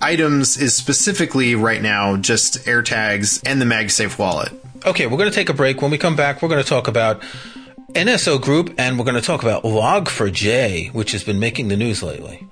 items 0.00 0.56
is 0.56 0.74
specifically 0.74 1.54
right 1.54 1.80
now 1.80 2.16
just 2.16 2.64
AirTags 2.66 3.42
and 3.46 3.60
the 3.60 3.66
MagSafe 3.66 4.18
wallet. 4.18 4.52
Okay, 4.84 5.06
we're 5.06 5.18
going 5.18 5.30
to 5.30 5.34
take 5.34 5.48
a 5.48 5.54
break. 5.54 5.80
When 5.80 5.90
we 5.90 5.98
come 5.98 6.16
back, 6.16 6.42
we're 6.42 6.48
going 6.48 6.62
to 6.62 6.68
talk 6.68 6.88
about 6.88 7.22
NSO 7.92 8.40
Group 8.40 8.74
and 8.78 8.98
we're 8.98 9.04
going 9.04 9.14
to 9.14 9.20
talk 9.20 9.42
about 9.42 9.62
Log4j, 9.62 10.92
which 10.92 11.12
has 11.12 11.22
been 11.22 11.38
making 11.38 11.68
the 11.68 11.76
news 11.76 12.02
lately. 12.02 12.46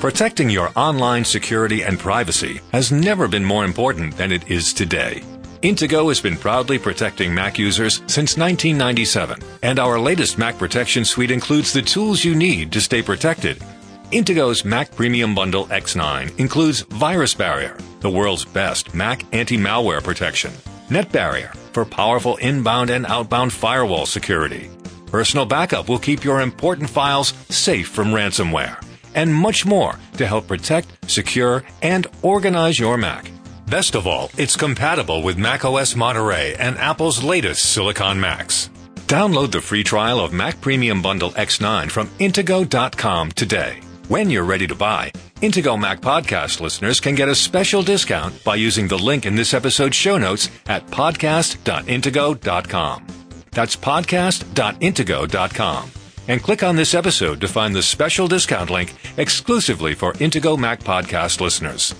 Protecting 0.00 0.50
your 0.50 0.70
online 0.76 1.24
security 1.24 1.82
and 1.82 1.98
privacy 1.98 2.60
has 2.72 2.92
never 2.92 3.26
been 3.26 3.44
more 3.44 3.64
important 3.64 4.18
than 4.18 4.30
it 4.30 4.48
is 4.50 4.74
today. 4.74 5.24
Intego 5.64 6.08
has 6.08 6.20
been 6.20 6.36
proudly 6.36 6.78
protecting 6.78 7.34
Mac 7.34 7.58
users 7.58 8.02
since 8.06 8.36
1997, 8.36 9.40
and 9.62 9.78
our 9.78 9.98
latest 9.98 10.36
Mac 10.36 10.58
Protection 10.58 11.06
Suite 11.06 11.30
includes 11.30 11.72
the 11.72 11.80
tools 11.80 12.22
you 12.22 12.34
need 12.34 12.70
to 12.70 12.82
stay 12.82 13.00
protected 13.00 13.62
Intego's 14.10 14.62
Mac 14.62 14.94
Premium 14.94 15.34
Bundle 15.34 15.64
X9 15.68 16.38
includes 16.38 16.82
VirusBarrier, 16.82 17.80
the 18.00 18.10
world's 18.10 18.44
best 18.44 18.94
Mac 18.94 19.24
anti 19.34 19.56
malware 19.56 20.04
protection, 20.04 20.52
NetBarrier 20.90 21.56
for 21.72 21.86
powerful 21.86 22.36
inbound 22.36 22.90
and 22.90 23.06
outbound 23.06 23.50
firewall 23.50 24.04
security. 24.04 24.68
Personal 25.06 25.46
Backup 25.46 25.88
will 25.88 25.98
keep 25.98 26.24
your 26.24 26.42
important 26.42 26.90
files 26.90 27.32
safe 27.48 27.88
from 27.88 28.08
ransomware, 28.08 28.84
and 29.14 29.34
much 29.34 29.64
more 29.64 29.98
to 30.18 30.26
help 30.26 30.46
protect, 30.46 31.10
secure, 31.10 31.64
and 31.80 32.06
organize 32.20 32.78
your 32.78 32.98
Mac. 32.98 33.30
Best 33.66 33.94
of 33.94 34.06
all, 34.06 34.30
it's 34.36 34.56
compatible 34.56 35.22
with 35.22 35.38
macOS 35.38 35.96
Monterey 35.96 36.54
and 36.56 36.76
Apple's 36.78 37.22
latest 37.24 37.72
Silicon 37.72 38.20
Macs. 38.20 38.68
Download 39.06 39.50
the 39.50 39.60
free 39.60 39.82
trial 39.82 40.20
of 40.20 40.32
Mac 40.32 40.60
Premium 40.60 41.02
Bundle 41.02 41.32
X9 41.32 41.90
from 41.90 42.06
Intego.com 42.18 43.32
today. 43.32 43.80
When 44.08 44.28
you're 44.30 44.44
ready 44.44 44.66
to 44.66 44.74
buy, 44.74 45.12
Intego 45.40 45.80
Mac 45.80 46.02
podcast 46.02 46.60
listeners 46.60 47.00
can 47.00 47.14
get 47.14 47.30
a 47.30 47.34
special 47.34 47.82
discount 47.82 48.44
by 48.44 48.56
using 48.56 48.86
the 48.86 48.98
link 48.98 49.24
in 49.24 49.34
this 49.34 49.54
episode's 49.54 49.96
show 49.96 50.18
notes 50.18 50.50
at 50.66 50.86
podcast.intego.com. 50.88 53.06
That's 53.50 53.76
podcast.intego.com. 53.76 55.90
And 56.26 56.42
click 56.42 56.62
on 56.62 56.76
this 56.76 56.94
episode 56.94 57.38
to 57.40 57.48
find 57.48 57.74
the 57.74 57.82
special 57.82 58.28
discount 58.28 58.68
link 58.70 58.94
exclusively 59.16 59.94
for 59.94 60.12
Intego 60.14 60.58
Mac 60.58 60.80
podcast 60.80 61.40
listeners. 61.40 61.94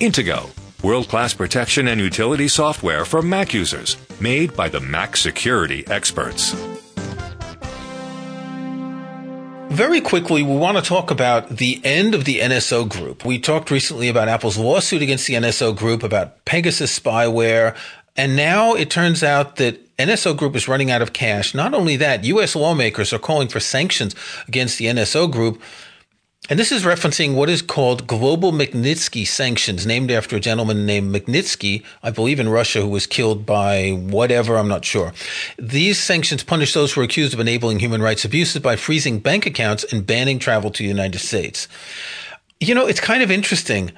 Intego, 0.00 0.48
world 0.82 1.08
class 1.08 1.34
protection 1.34 1.88
and 1.88 2.00
utility 2.00 2.48
software 2.48 3.04
for 3.04 3.22
Mac 3.22 3.54
users, 3.54 3.96
made 4.20 4.56
by 4.56 4.68
the 4.68 4.80
Mac 4.80 5.16
security 5.16 5.86
experts. 5.88 6.54
Very 9.70 10.00
quickly, 10.00 10.42
we 10.42 10.56
want 10.56 10.76
to 10.76 10.82
talk 10.82 11.10
about 11.10 11.48
the 11.48 11.80
end 11.84 12.14
of 12.14 12.24
the 12.24 12.40
NSO 12.40 12.88
group. 12.88 13.24
We 13.24 13.38
talked 13.38 13.70
recently 13.70 14.08
about 14.08 14.28
Apple's 14.28 14.58
lawsuit 14.58 15.00
against 15.00 15.26
the 15.26 15.34
NSO 15.34 15.76
group 15.76 16.02
about 16.02 16.44
Pegasus 16.44 16.98
spyware 16.98 17.76
And 18.16 18.36
now 18.36 18.74
it 18.74 18.90
turns 18.90 19.22
out 19.22 19.56
that 19.56 19.96
NSO 19.96 20.36
Group 20.36 20.56
is 20.56 20.68
running 20.68 20.90
out 20.90 21.02
of 21.02 21.12
cash. 21.12 21.54
Not 21.54 21.74
only 21.74 21.96
that, 21.96 22.24
U.S. 22.24 22.56
lawmakers 22.56 23.12
are 23.12 23.18
calling 23.18 23.48
for 23.48 23.60
sanctions 23.60 24.14
against 24.48 24.78
the 24.78 24.86
NSO 24.86 25.30
Group. 25.30 25.62
And 26.50 26.58
this 26.58 26.72
is 26.72 26.82
referencing 26.82 27.34
what 27.34 27.48
is 27.48 27.62
called 27.62 28.08
global 28.08 28.50
Magnitsky 28.50 29.24
sanctions, 29.24 29.86
named 29.86 30.10
after 30.10 30.34
a 30.34 30.40
gentleman 30.40 30.84
named 30.84 31.14
Magnitsky, 31.14 31.84
I 32.02 32.10
believe 32.10 32.40
in 32.40 32.48
Russia, 32.48 32.80
who 32.80 32.88
was 32.88 33.06
killed 33.06 33.46
by 33.46 33.90
whatever, 33.90 34.56
I'm 34.56 34.66
not 34.66 34.84
sure. 34.84 35.12
These 35.60 36.00
sanctions 36.00 36.42
punish 36.42 36.74
those 36.74 36.92
who 36.92 37.02
are 37.02 37.04
accused 37.04 37.34
of 37.34 37.38
enabling 37.38 37.78
human 37.78 38.02
rights 38.02 38.24
abuses 38.24 38.60
by 38.60 38.74
freezing 38.74 39.20
bank 39.20 39.46
accounts 39.46 39.84
and 39.92 40.04
banning 40.04 40.40
travel 40.40 40.72
to 40.72 40.82
the 40.82 40.88
United 40.88 41.20
States. 41.20 41.68
You 42.58 42.74
know, 42.74 42.88
it's 42.88 42.98
kind 42.98 43.22
of 43.22 43.30
interesting. 43.30 43.92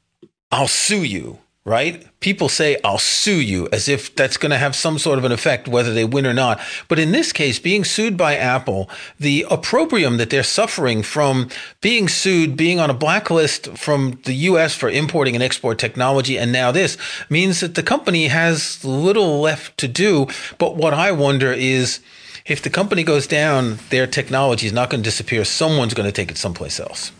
I'll 0.50 0.68
sue 0.68 1.04
you 1.04 1.38
right? 1.64 2.04
People 2.19 2.49
say, 2.49 2.76
I'll 2.83 2.99
sue 2.99 3.40
you 3.40 3.69
as 3.73 3.88
if 3.88 4.14
that's 4.16 4.37
going 4.37 4.50
to 4.50 4.59
have 4.59 4.75
some 4.75 4.99
sort 4.99 5.19
of 5.19 5.25
an 5.25 5.31
effect, 5.31 5.69
whether 5.69 5.95
they 5.95 6.04
win 6.04 6.26
or 6.26 6.35
not. 6.35 6.61
But 6.88 6.99
in 6.99 7.12
this 7.12 7.33
case, 7.33 7.61
being 7.61 7.85
sued 7.85 8.16
by 8.16 8.37
Apple, 8.37 8.90
the 9.21 9.47
opprobrium 9.49 10.16
that 10.16 10.31
they're 10.31 10.42
suffering 10.42 11.02
from 11.02 11.49
being 11.81 12.09
sued, 12.09 12.57
being 12.57 12.81
on 12.81 12.90
a 12.90 12.95
blacklist 12.95 13.69
from 13.78 14.19
the 14.25 14.35
US 14.35 14.75
for 14.75 14.88
importing 14.88 15.37
and 15.37 15.42
export 15.42 15.78
technology, 15.78 16.37
and 16.37 16.50
now 16.50 16.73
this 16.73 16.99
means 17.31 17.61
that 17.61 17.76
the 17.76 17.83
company 17.83 18.26
has 18.26 18.85
little 18.85 19.40
left 19.40 19.78
to 19.78 19.87
do. 19.87 20.26
But 20.59 20.76
what 20.76 20.95
I 20.95 21.12
wonder 21.12 21.52
is, 21.52 22.00
if 22.45 22.61
the 22.61 22.71
company 22.71 23.04
goes 23.04 23.28
down, 23.28 23.78
their 23.90 24.09
technology 24.09 24.66
is 24.66 24.73
not 24.73 24.90
going 24.90 25.02
to 25.02 25.09
disappear. 25.09 25.45
Someone's 25.45 25.95
going 25.95 26.09
to 26.09 26.12
take 26.12 26.31
it 26.31 26.37
someplace 26.37 26.81
else. 26.81 27.12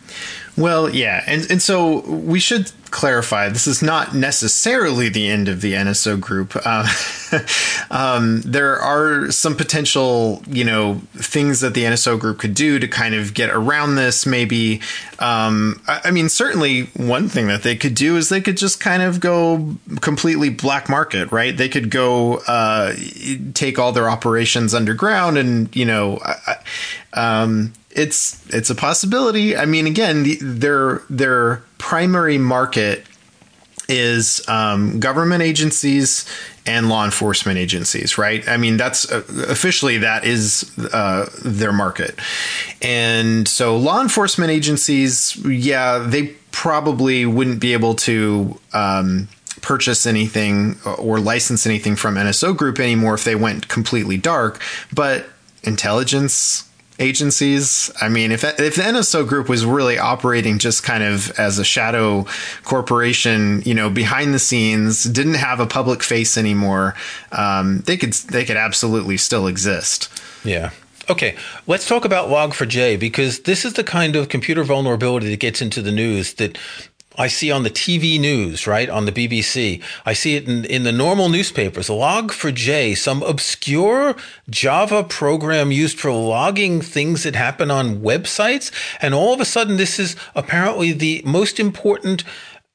Well, 0.55 0.89
yeah, 0.89 1.23
and 1.25 1.49
and 1.49 1.61
so 1.61 2.01
we 2.01 2.39
should 2.39 2.71
clarify 2.93 3.49
this 3.49 3.65
is 3.65 3.81
not 3.81 4.13
necessarily 4.13 5.09
the 5.09 5.27
end 5.27 5.47
of 5.47 5.61
the 5.61 5.73
NSO 5.73 6.19
group. 6.19 6.55
Uh, 6.63 6.87
um, 7.91 8.41
there 8.41 8.79
are 8.79 9.31
some 9.31 9.55
potential, 9.55 10.43
you 10.47 10.63
know, 10.63 11.01
things 11.15 11.61
that 11.61 11.73
the 11.73 11.85
NSO 11.85 12.19
group 12.19 12.37
could 12.37 12.53
do 12.53 12.77
to 12.77 12.87
kind 12.87 13.15
of 13.15 13.33
get 13.33 13.49
around 13.49 13.95
this. 13.95 14.27
Maybe, 14.27 14.79
um, 15.17 15.81
I, 15.87 16.01
I, 16.05 16.11
mean, 16.11 16.29
certainly 16.29 16.83
one 16.95 17.29
thing 17.29 17.47
that 17.47 17.63
they 17.63 17.75
could 17.75 17.95
do 17.95 18.15
is 18.15 18.29
they 18.29 18.41
could 18.41 18.57
just 18.57 18.79
kind 18.79 19.01
of 19.01 19.19
go 19.19 19.75
completely 20.01 20.51
black 20.51 20.87
market, 20.87 21.31
right? 21.31 21.57
They 21.57 21.69
could 21.69 21.89
go 21.89 22.43
uh, 22.47 22.93
take 23.55 23.79
all 23.79 23.91
their 23.91 24.07
operations 24.07 24.75
underground, 24.75 25.39
and 25.39 25.75
you 25.75 25.85
know, 25.85 26.19
um, 27.13 27.73
it's 27.95 28.45
it's 28.53 28.69
a 28.69 28.75
possibility. 28.75 29.55
I 29.55 29.65
mean, 29.65 29.87
again, 29.87 30.23
the, 30.23 30.37
their 30.41 31.01
their 31.09 31.63
primary 31.77 32.37
market 32.37 33.05
is 33.89 34.47
um, 34.47 34.99
government 34.99 35.43
agencies 35.43 36.25
and 36.65 36.87
law 36.87 37.03
enforcement 37.03 37.57
agencies, 37.57 38.17
right? 38.17 38.47
I 38.47 38.57
mean, 38.57 38.77
that's 38.77 39.11
uh, 39.11 39.23
officially 39.49 39.97
that 39.99 40.25
is 40.25 40.71
uh, 40.93 41.29
their 41.43 41.73
market, 41.73 42.17
and 42.81 43.47
so 43.47 43.77
law 43.77 44.01
enforcement 44.01 44.51
agencies, 44.51 45.35
yeah, 45.45 45.99
they 45.99 46.27
probably 46.51 47.25
wouldn't 47.25 47.59
be 47.59 47.73
able 47.73 47.95
to. 47.95 48.59
Um, 48.73 49.29
purchase 49.61 50.05
anything 50.05 50.75
or 50.97 51.21
license 51.21 51.65
anything 51.65 51.95
from 51.95 52.15
NSO 52.15 52.57
Group 52.57 52.81
anymore 52.81 53.13
if 53.13 53.23
they 53.23 53.33
went 53.33 53.69
completely 53.69 54.17
dark, 54.17 54.61
but 54.93 55.29
intelligence 55.63 56.69
agencies. 56.99 57.91
I 58.01 58.09
mean, 58.09 58.31
if 58.31 58.43
if 58.43 58.75
the 58.75 58.81
NSO 58.81 59.27
group 59.27 59.49
was 59.49 59.65
really 59.65 59.97
operating 59.97 60.59
just 60.59 60.83
kind 60.83 61.03
of 61.03 61.31
as 61.39 61.59
a 61.59 61.63
shadow 61.63 62.25
corporation, 62.63 63.61
you 63.65 63.73
know, 63.73 63.89
behind 63.89 64.33
the 64.33 64.39
scenes, 64.39 65.03
didn't 65.03 65.35
have 65.35 65.59
a 65.59 65.67
public 65.67 66.03
face 66.03 66.37
anymore, 66.37 66.95
um, 67.31 67.79
they 67.81 67.97
could 67.97 68.13
they 68.13 68.45
could 68.45 68.57
absolutely 68.57 69.17
still 69.17 69.47
exist. 69.47 70.09
Yeah. 70.43 70.71
Okay, 71.09 71.35
let's 71.67 71.85
talk 71.85 72.05
about 72.05 72.29
Log4j 72.29 72.97
because 72.97 73.39
this 73.39 73.65
is 73.65 73.73
the 73.73 73.83
kind 73.83 74.15
of 74.15 74.29
computer 74.29 74.63
vulnerability 74.63 75.29
that 75.31 75.39
gets 75.41 75.61
into 75.61 75.81
the 75.81 75.91
news 75.91 76.35
that 76.35 76.57
I 77.15 77.27
see 77.27 77.51
on 77.51 77.63
the 77.63 77.69
TV 77.69 78.19
news, 78.19 78.65
right, 78.65 78.89
on 78.89 79.05
the 79.05 79.11
BBC. 79.11 79.81
I 80.05 80.13
see 80.13 80.35
it 80.35 80.47
in, 80.47 80.65
in 80.65 80.83
the 80.83 80.91
normal 80.91 81.29
newspapers. 81.29 81.89
Log4j, 81.89 82.97
some 82.97 83.21
obscure 83.23 84.15
Java 84.49 85.03
program 85.03 85.71
used 85.71 85.99
for 85.99 86.11
logging 86.11 86.81
things 86.81 87.23
that 87.23 87.35
happen 87.35 87.69
on 87.69 88.01
websites. 88.01 88.71
And 89.01 89.13
all 89.13 89.33
of 89.33 89.39
a 89.39 89.45
sudden, 89.45 89.77
this 89.77 89.99
is 89.99 90.15
apparently 90.35 90.91
the 90.91 91.21
most 91.25 91.59
important 91.59 92.23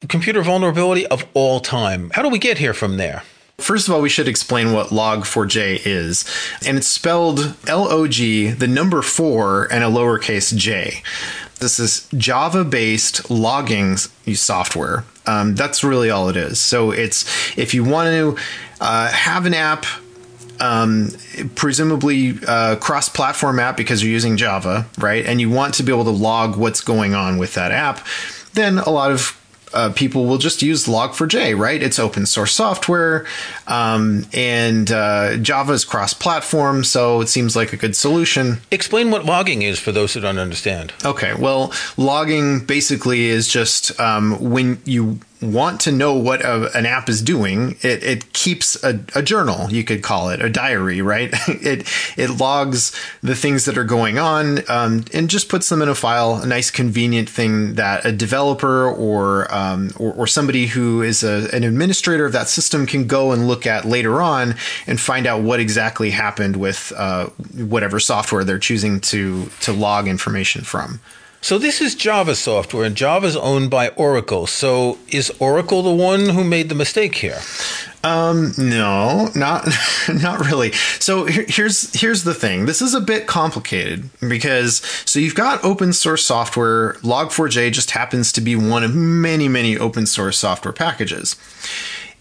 computer 0.09 0.43
vulnerability 0.43 1.07
of 1.09 1.27
all 1.35 1.59
time. 1.61 2.11
How 2.15 2.23
do 2.23 2.29
we 2.29 2.39
get 2.39 2.59
here 2.59 2.75
from 2.75 2.97
there? 2.97 3.23
First 3.59 3.89
of 3.89 3.95
all, 3.95 4.01
we 4.01 4.09
should 4.09 4.29
explain 4.29 4.73
what 4.73 4.89
log4j 4.89 5.81
is. 5.85 6.25
And 6.65 6.79
it's 6.79 6.87
spelled 6.87 7.57
L 7.67 7.91
O 7.91 8.07
G, 8.07 8.51
the 8.51 8.69
number 8.69 9.03
four, 9.03 9.65
and 9.73 9.83
a 9.83 9.89
lowercase 9.89 10.57
j. 10.57 11.03
This 11.59 11.81
is 11.81 12.09
Java 12.17 12.65
based 12.65 13.31
logging 13.31 13.97
software. 13.97 15.05
Um, 15.27 15.55
that's 15.55 15.83
really 15.83 16.11
all 16.11 16.29
it 16.29 16.37
is. 16.37 16.61
So 16.61 16.91
it's 16.91 17.25
if 17.59 17.75
you 17.75 17.85
want 17.85 18.09
to 18.09 18.43
uh, 18.81 19.09
have 19.09 19.45
an 19.45 19.55
app, 19.55 19.85
um, 20.61 21.11
presumably 21.55 22.35
uh, 22.47 22.77
cross 22.77 23.09
platform 23.09 23.59
app 23.59 23.77
because 23.77 24.03
you're 24.03 24.13
using 24.13 24.37
Java, 24.37 24.87
right? 24.99 25.25
And 25.25 25.41
you 25.41 25.51
want 25.51 25.75
to 25.75 25.83
be 25.83 25.93
able 25.93 26.05
to 26.05 26.11
log 26.11 26.57
what's 26.57 26.81
going 26.81 27.15
on 27.15 27.39
with 27.39 27.55
that 27.55 27.73
app, 27.73 28.07
then 28.55 28.79
a 28.79 28.91
lot 28.91 29.11
of 29.11 29.37
uh, 29.73 29.93
people 29.93 30.27
will 30.27 30.39
just 30.39 30.63
use 30.63 30.87
Log4j, 30.87 31.59
right? 31.59 31.83
It's 31.83 31.99
open 31.99 32.27
source 32.27 32.53
software, 32.55 33.27
um, 33.67 34.27
and 34.33 34.91
uh, 34.91 35.37
Java 35.39 35.73
is 35.73 35.85
cross 35.85 36.15
platform, 36.15 36.85
so 36.85 37.21
it 37.21 37.29
seems 37.29 37.57
like 37.57 37.73
a 37.73 37.77
good 37.77 37.97
solution. 37.97 38.61
Explain 38.71 39.11
what 39.11 39.25
logging 39.25 39.63
is 39.63 39.79
for 39.79 39.93
those 39.93 40.15
who 40.15 40.21
don't 40.21 40.39
understand. 40.39 40.93
Okay, 41.05 41.35
well, 41.35 41.73
logging 41.97 42.65
basically 42.65 43.27
is 43.27 43.49
just 43.49 43.99
um, 44.01 44.39
when 44.51 44.81
you 44.85 45.21
want 45.41 45.81
to 45.83 45.93
know 45.93 46.15
what 46.15 46.43
a, 46.43 46.77
an 46.77 46.87
app 46.87 47.09
is 47.09 47.23
doing, 47.23 47.77
it, 47.83 48.03
it 48.03 48.33
keeps 48.33 48.83
a, 48.83 49.01
a, 49.15 49.23
journal, 49.23 49.71
you 49.71 49.85
could 49.85 50.03
call 50.03 50.31
it, 50.31 50.43
a 50.43 50.49
diary, 50.49 51.01
right? 51.01 51.31
it 51.49 51.87
it 52.17 52.31
logs 52.39 52.99
the 53.23 53.37
things 53.37 53.65
that 53.65 53.79
are 53.79 53.85
going 53.85 54.19
on 54.19 54.59
um, 54.69 55.05
and 55.15 55.31
just 55.31 55.49
puts 55.49 55.69
them 55.69 55.83
in 55.83 55.89
a 55.89 55.95
file, 55.95 56.37
a 56.37 56.47
nice 56.47 56.71
convenient 56.71 57.29
thing 57.29 57.75
that 57.75 58.05
a 58.05 58.13
developer 58.13 58.89
or 58.89 59.53
um, 59.55 59.91
or, 59.99 60.13
or, 60.15 60.27
somebody 60.27 60.67
who 60.67 61.03
is 61.03 61.23
a, 61.23 61.49
an 61.55 61.65
administrator 61.65 62.25
of 62.27 62.33
that 62.33 62.49
system 62.49 62.87
can 62.87 63.07
go 63.07 63.33
and 63.33 63.47
look 63.47 63.67
at 63.67 63.85
later 63.85 64.21
on 64.21 64.55
and 64.87 65.01
find 65.01 65.27
out 65.27 65.43
what 65.43 65.61
exactly 65.61 66.11
happened 66.11 66.57
with 66.57 66.93
uh, 66.97 67.27
whatever 67.55 68.01
software 68.01 68.45
they're 68.45 68.59
choosing 68.59 69.01
to 69.01 69.47
to 69.61 69.73
log 69.73 70.09
information 70.09 70.63
from. 70.63 71.01
So 71.41 71.57
this 71.57 71.81
is 71.81 71.95
Java 71.95 72.35
software, 72.35 72.85
and 72.85 72.97
Java 72.97 73.27
is 73.27 73.37
owned 73.37 73.71
by 73.71 73.91
Oracle. 73.91 74.47
So 74.47 74.99
is 75.09 75.31
Oracle 75.39 75.83
the 75.83 75.95
one 75.95 76.31
who 76.31 76.43
made 76.43 76.69
the 76.69 76.75
mistake 76.75 77.15
here? 77.15 77.39
Um, 78.03 78.53
no, 78.59 79.29
not 79.35 79.69
not 80.09 80.41
really. 80.41 80.73
So 80.73 81.25
here's 81.25 81.99
here's 81.99 82.25
the 82.25 82.35
thing. 82.35 82.67
This 82.67 82.83
is 82.83 82.93
a 82.93 83.01
bit 83.01 83.27
complicated 83.27 84.11
because 84.21 84.83
so 85.05 85.21
you've 85.21 85.35
got 85.35 85.65
open 85.65 85.93
source 85.93 86.25
software. 86.25 86.95
Log4j 86.95 87.73
just 87.73 87.93
happens 87.93 88.33
to 88.33 88.41
be 88.41 88.57
one 88.57 88.83
of 88.83 88.95
many 88.95 89.49
many 89.49 89.79
open 89.79 90.07
source 90.07 90.39
software 90.39 90.73
packages. 90.73 91.37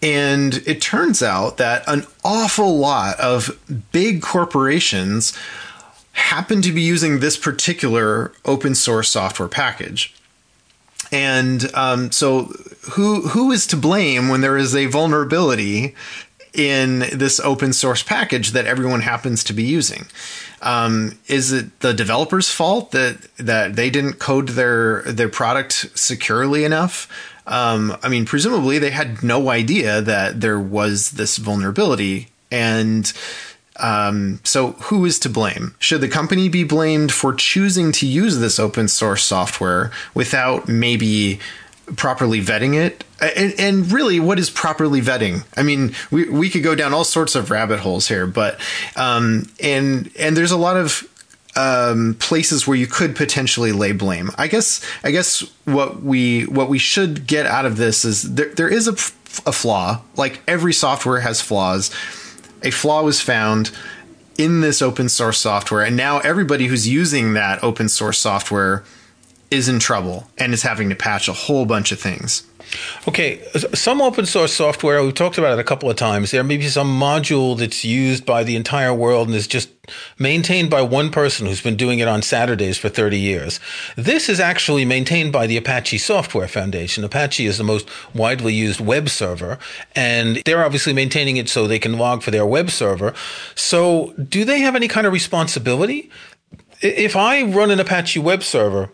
And 0.01 0.61
it 0.67 0.79
turns 0.79 1.23
out 1.23 1.57
that 1.57 1.83
an 1.87 2.05
awful 2.23 2.77
lot 2.77 3.19
of 3.19 3.59
big 3.91 4.21
corporations 4.21 5.35
happen 6.17 6.63
to 6.63 6.71
be 6.71 6.81
using 6.81 7.19
this 7.19 7.37
particular 7.37 8.31
open 8.43 8.73
source 8.75 9.09
software 9.09 9.47
package. 9.47 10.13
And 11.11 11.73
um, 11.73 12.11
so, 12.11 12.51
who 12.91 13.21
who 13.29 13.51
is 13.51 13.65
to 13.67 13.77
blame 13.77 14.27
when 14.27 14.41
there 14.41 14.57
is 14.57 14.75
a 14.75 14.87
vulnerability 14.87 15.95
in 16.53 16.99
this 17.13 17.39
open 17.39 17.71
source 17.71 18.03
package 18.03 18.51
that 18.51 18.65
everyone 18.65 19.01
happens 19.01 19.43
to 19.45 19.53
be 19.53 19.63
using? 19.63 20.07
Um, 20.61 21.17
is 21.27 21.53
it 21.53 21.79
the 21.79 21.93
developer's 21.93 22.49
fault 22.49 22.91
that 22.91 23.21
that 23.37 23.75
they 23.75 23.89
didn't 23.89 24.15
code 24.15 24.49
their 24.49 25.03
their 25.03 25.29
product 25.29 25.97
securely 25.97 26.65
enough? 26.65 27.07
Um, 27.45 27.95
I 28.03 28.09
mean, 28.09 28.25
presumably 28.25 28.79
they 28.79 28.89
had 28.89 29.23
no 29.23 29.49
idea 29.49 30.01
that 30.01 30.41
there 30.41 30.59
was 30.59 31.11
this 31.11 31.37
vulnerability, 31.37 32.27
and 32.51 33.13
um, 33.79 34.39
so, 34.43 34.71
who 34.73 35.05
is 35.05 35.19
to 35.19 35.29
blame? 35.29 35.75
Should 35.79 36.01
the 36.01 36.07
company 36.07 36.49
be 36.49 36.63
blamed 36.63 37.11
for 37.11 37.33
choosing 37.33 37.91
to 37.93 38.07
use 38.07 38.39
this 38.39 38.59
open 38.59 38.87
source 38.87 39.23
software 39.23 39.91
without 40.13 40.67
maybe 40.67 41.39
properly 41.95 42.41
vetting 42.41 42.75
it? 42.75 43.03
And, 43.19 43.53
and, 43.57 43.91
really, 43.91 44.19
what 44.19 44.39
is 44.39 44.49
properly 44.49 45.01
vetting? 45.01 45.45
I 45.55 45.63
mean, 45.63 45.93
we, 46.11 46.29
we 46.29 46.49
could 46.49 46.63
go 46.63 46.75
down 46.75 46.93
all 46.93 47.03
sorts 47.03 47.35
of 47.35 47.51
rabbit 47.51 47.79
holes 47.79 48.07
here, 48.07 48.27
but 48.27 48.59
um, 48.95 49.49
and 49.59 50.11
and 50.19 50.35
there's 50.35 50.51
a 50.51 50.57
lot 50.57 50.77
of 50.77 51.07
um, 51.55 52.15
places 52.19 52.67
where 52.67 52.77
you 52.77 52.87
could 52.87 53.15
potentially 53.15 53.71
lay 53.71 53.91
blame. 53.91 54.31
I 54.37 54.47
guess 54.47 54.85
I 55.03 55.11
guess 55.11 55.41
what 55.65 56.01
we 56.03 56.43
what 56.43 56.69
we 56.69 56.77
should 56.77 57.27
get 57.27 57.45
out 57.45 57.65
of 57.65 57.77
this 57.77 58.05
is 58.05 58.35
there 58.35 58.53
there 58.53 58.69
is 58.69 58.87
a 58.87 58.93
a 59.45 59.51
flaw. 59.51 60.01
Like 60.15 60.41
every 60.47 60.73
software 60.73 61.19
has 61.19 61.41
flaws. 61.41 61.91
A 62.63 62.71
flaw 62.71 63.03
was 63.03 63.21
found 63.21 63.71
in 64.37 64.61
this 64.61 64.81
open 64.81 65.09
source 65.09 65.39
software, 65.39 65.83
and 65.83 65.95
now 65.95 66.19
everybody 66.19 66.67
who's 66.67 66.87
using 66.87 67.33
that 67.33 67.63
open 67.63 67.89
source 67.89 68.19
software 68.19 68.83
is 69.49 69.67
in 69.67 69.79
trouble 69.79 70.27
and 70.37 70.53
is 70.53 70.63
having 70.63 70.89
to 70.89 70.95
patch 70.95 71.27
a 71.27 71.33
whole 71.33 71.65
bunch 71.65 71.91
of 71.91 71.99
things. 71.99 72.43
Okay, 73.07 73.41
some 73.73 74.01
open 74.01 74.25
source 74.25 74.53
software, 74.53 75.01
we've 75.03 75.13
talked 75.13 75.37
about 75.37 75.57
it 75.57 75.59
a 75.59 75.63
couple 75.63 75.89
of 75.89 75.95
times. 75.95 76.31
There 76.31 76.43
may 76.43 76.57
be 76.57 76.67
some 76.67 76.99
module 76.99 77.57
that's 77.57 77.85
used 77.85 78.25
by 78.25 78.43
the 78.43 78.55
entire 78.55 78.93
world 78.93 79.27
and 79.27 79.35
is 79.35 79.47
just 79.47 79.69
maintained 80.19 80.69
by 80.69 80.81
one 80.81 81.09
person 81.09 81.47
who's 81.47 81.61
been 81.61 81.77
doing 81.77 81.99
it 81.99 82.07
on 82.07 82.21
Saturdays 82.21 82.77
for 82.77 82.89
30 82.89 83.17
years. 83.17 83.59
This 83.95 84.27
is 84.27 84.39
actually 84.39 84.85
maintained 84.85 85.31
by 85.31 85.47
the 85.47 85.57
Apache 85.57 85.99
Software 85.99 86.47
Foundation. 86.47 87.03
Apache 87.03 87.45
is 87.45 87.57
the 87.57 87.63
most 87.63 87.87
widely 88.13 88.53
used 88.53 88.81
web 88.81 89.09
server, 89.09 89.57
and 89.95 90.41
they're 90.45 90.63
obviously 90.63 90.93
maintaining 90.93 91.37
it 91.37 91.47
so 91.47 91.67
they 91.67 91.79
can 91.79 91.97
log 91.97 92.21
for 92.21 92.31
their 92.31 92.45
web 92.45 92.69
server. 92.69 93.13
So, 93.55 94.13
do 94.13 94.43
they 94.43 94.59
have 94.59 94.75
any 94.75 94.87
kind 94.87 95.07
of 95.07 95.13
responsibility? 95.13 96.09
If 96.81 97.15
I 97.15 97.43
run 97.43 97.71
an 97.71 97.79
Apache 97.79 98.19
web 98.19 98.43
server, 98.43 98.91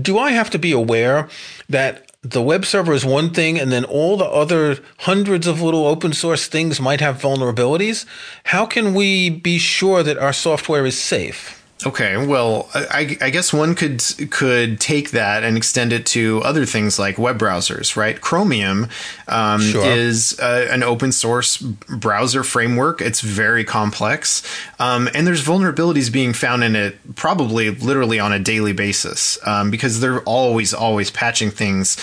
do 0.00 0.18
I 0.18 0.32
have 0.32 0.50
to 0.50 0.58
be 0.58 0.72
aware 0.72 1.28
that 1.68 2.03
the 2.24 2.42
web 2.42 2.64
server 2.64 2.94
is 2.94 3.04
one 3.04 3.30
thing 3.30 3.60
and 3.60 3.70
then 3.70 3.84
all 3.84 4.16
the 4.16 4.24
other 4.24 4.78
hundreds 5.00 5.46
of 5.46 5.60
little 5.60 5.86
open 5.86 6.14
source 6.14 6.46
things 6.46 6.80
might 6.80 7.00
have 7.00 7.20
vulnerabilities? 7.20 8.06
How 8.44 8.64
can 8.64 8.94
we 8.94 9.28
be 9.28 9.58
sure 9.58 10.02
that 10.02 10.18
our 10.18 10.32
software 10.32 10.86
is 10.86 11.00
safe? 11.00 11.63
Okay, 11.84 12.24
well, 12.24 12.70
I, 12.72 13.18
I, 13.20 13.30
guess 13.30 13.52
one 13.52 13.74
could 13.74 14.02
could 14.30 14.80
take 14.80 15.10
that 15.10 15.42
and 15.42 15.56
extend 15.56 15.92
it 15.92 16.06
to 16.06 16.40
other 16.42 16.64
things 16.64 16.98
like 16.98 17.18
web 17.18 17.38
browsers, 17.38 17.94
right? 17.96 18.18
Chromium 18.18 18.88
um, 19.28 19.60
sure. 19.60 19.84
is 19.84 20.38
uh, 20.40 20.68
an 20.70 20.82
open 20.82 21.12
source 21.12 21.58
browser 21.58 22.42
framework. 22.42 23.02
It's 23.02 23.20
very 23.20 23.64
complex, 23.64 24.42
um, 24.78 25.10
and 25.14 25.26
there's 25.26 25.44
vulnerabilities 25.44 26.10
being 26.10 26.32
found 26.32 26.64
in 26.64 26.74
it 26.76 27.16
probably 27.16 27.70
literally 27.70 28.20
on 28.20 28.32
a 28.32 28.38
daily 28.38 28.72
basis 28.72 29.36
um, 29.46 29.70
because 29.70 30.00
they're 30.00 30.22
always 30.22 30.72
always 30.72 31.10
patching 31.10 31.50
things 31.50 31.98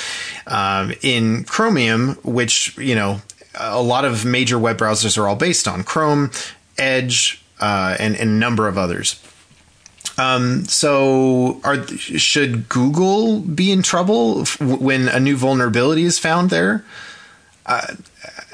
um, 0.48 0.94
in 1.02 1.46
Chromium, 1.46 2.16
which 2.24 2.78
you 2.78 2.94
know 2.94 3.22
a 3.56 3.82
lot 3.82 4.06
of 4.06 4.26
major 4.26 4.60
web 4.60 4.78
browsers 4.78 5.18
are 5.18 5.28
all 5.28 5.36
based 5.38 5.68
on 5.68 5.84
Chrome, 5.84 6.30
Edge, 6.78 7.42
uh, 7.60 7.96
and, 8.00 8.16
and 8.16 8.30
a 8.30 8.34
number 8.34 8.68
of 8.68 8.78
others. 8.78 9.21
Um, 10.18 10.66
so, 10.66 11.62
are 11.64 11.86
should 11.88 12.70
Google 12.70 13.40
be 13.40 13.72
in 13.72 13.82
trouble 13.82 14.46
when 14.60 15.08
a 15.08 15.20
new 15.20 15.38
vulnerability 15.38 16.04
is 16.04 16.20
found 16.20 16.50
there? 16.50 16.84
Uh, 17.66 17.96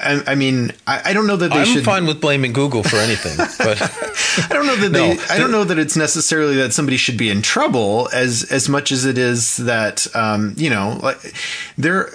I, 0.00 0.22
I 0.26 0.34
mean, 0.34 0.72
I, 0.86 1.10
I, 1.10 1.12
don't 1.12 1.26
know 1.26 1.36
that 1.36 1.50
they 1.50 1.60
I'm 1.60 1.66
should. 1.66 1.78
I'm 1.78 1.84
fine 1.84 2.06
with 2.06 2.20
blaming 2.20 2.52
Google 2.52 2.82
for 2.82 2.96
anything, 2.96 3.36
but 3.58 3.80
I 3.80 4.54
don't 4.54 4.66
know 4.66 4.76
that 4.76 4.92
no, 4.92 5.14
they. 5.14 5.18
I 5.32 5.38
don't 5.38 5.50
know 5.50 5.64
that 5.64 5.78
it's 5.78 5.96
necessarily 5.96 6.56
that 6.56 6.72
somebody 6.72 6.96
should 6.96 7.16
be 7.16 7.30
in 7.30 7.42
trouble 7.42 8.08
as 8.12 8.44
as 8.50 8.68
much 8.68 8.92
as 8.92 9.04
it 9.04 9.18
is 9.18 9.56
that 9.58 10.06
um, 10.14 10.54
you 10.56 10.70
know, 10.70 10.98
like 11.02 11.34
their 11.76 12.10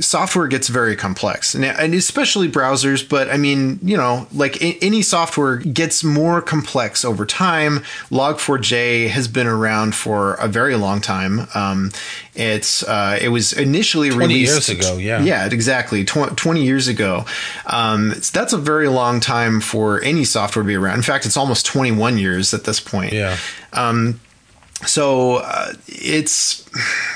software 0.00 0.48
gets 0.48 0.68
very 0.68 0.96
complex, 0.96 1.54
and, 1.54 1.64
and 1.64 1.94
especially 1.94 2.50
browsers. 2.50 3.08
But 3.08 3.30
I 3.30 3.36
mean, 3.36 3.78
you 3.82 3.96
know, 3.96 4.26
like 4.32 4.58
any 4.82 5.02
software 5.02 5.58
gets 5.58 6.02
more 6.02 6.42
complex 6.42 7.04
over 7.04 7.24
time. 7.24 7.78
Log4j 8.10 9.08
has 9.08 9.28
been 9.28 9.46
around 9.46 9.94
for 9.94 10.34
a 10.34 10.48
very 10.48 10.76
long 10.76 11.00
time. 11.00 11.46
Um, 11.54 11.92
it's 12.34 12.82
uh, 12.82 13.18
it 13.20 13.28
was 13.28 13.52
initially 13.52 14.10
20 14.10 14.26
released 14.26 14.68
years 14.68 14.80
ago. 14.80 14.96
Yeah, 14.96 15.22
yeah, 15.22 15.46
exactly. 15.46 16.04
Tw- 16.04 16.36
Twenty 16.36 16.64
years 16.64 16.88
ago. 16.88 17.11
Um, 17.66 18.14
that's 18.32 18.52
a 18.52 18.58
very 18.58 18.88
long 18.88 19.20
time 19.20 19.60
for 19.60 20.00
any 20.02 20.24
software 20.24 20.62
to 20.62 20.66
be 20.66 20.74
around. 20.74 20.96
In 20.96 21.02
fact, 21.02 21.26
it's 21.26 21.36
almost 21.36 21.66
21 21.66 22.18
years 22.18 22.54
at 22.54 22.64
this 22.64 22.80
point. 22.80 23.12
Yeah. 23.12 23.36
Um, 23.72 24.20
so 24.86 25.36
uh, 25.36 25.72
it's 25.86 26.68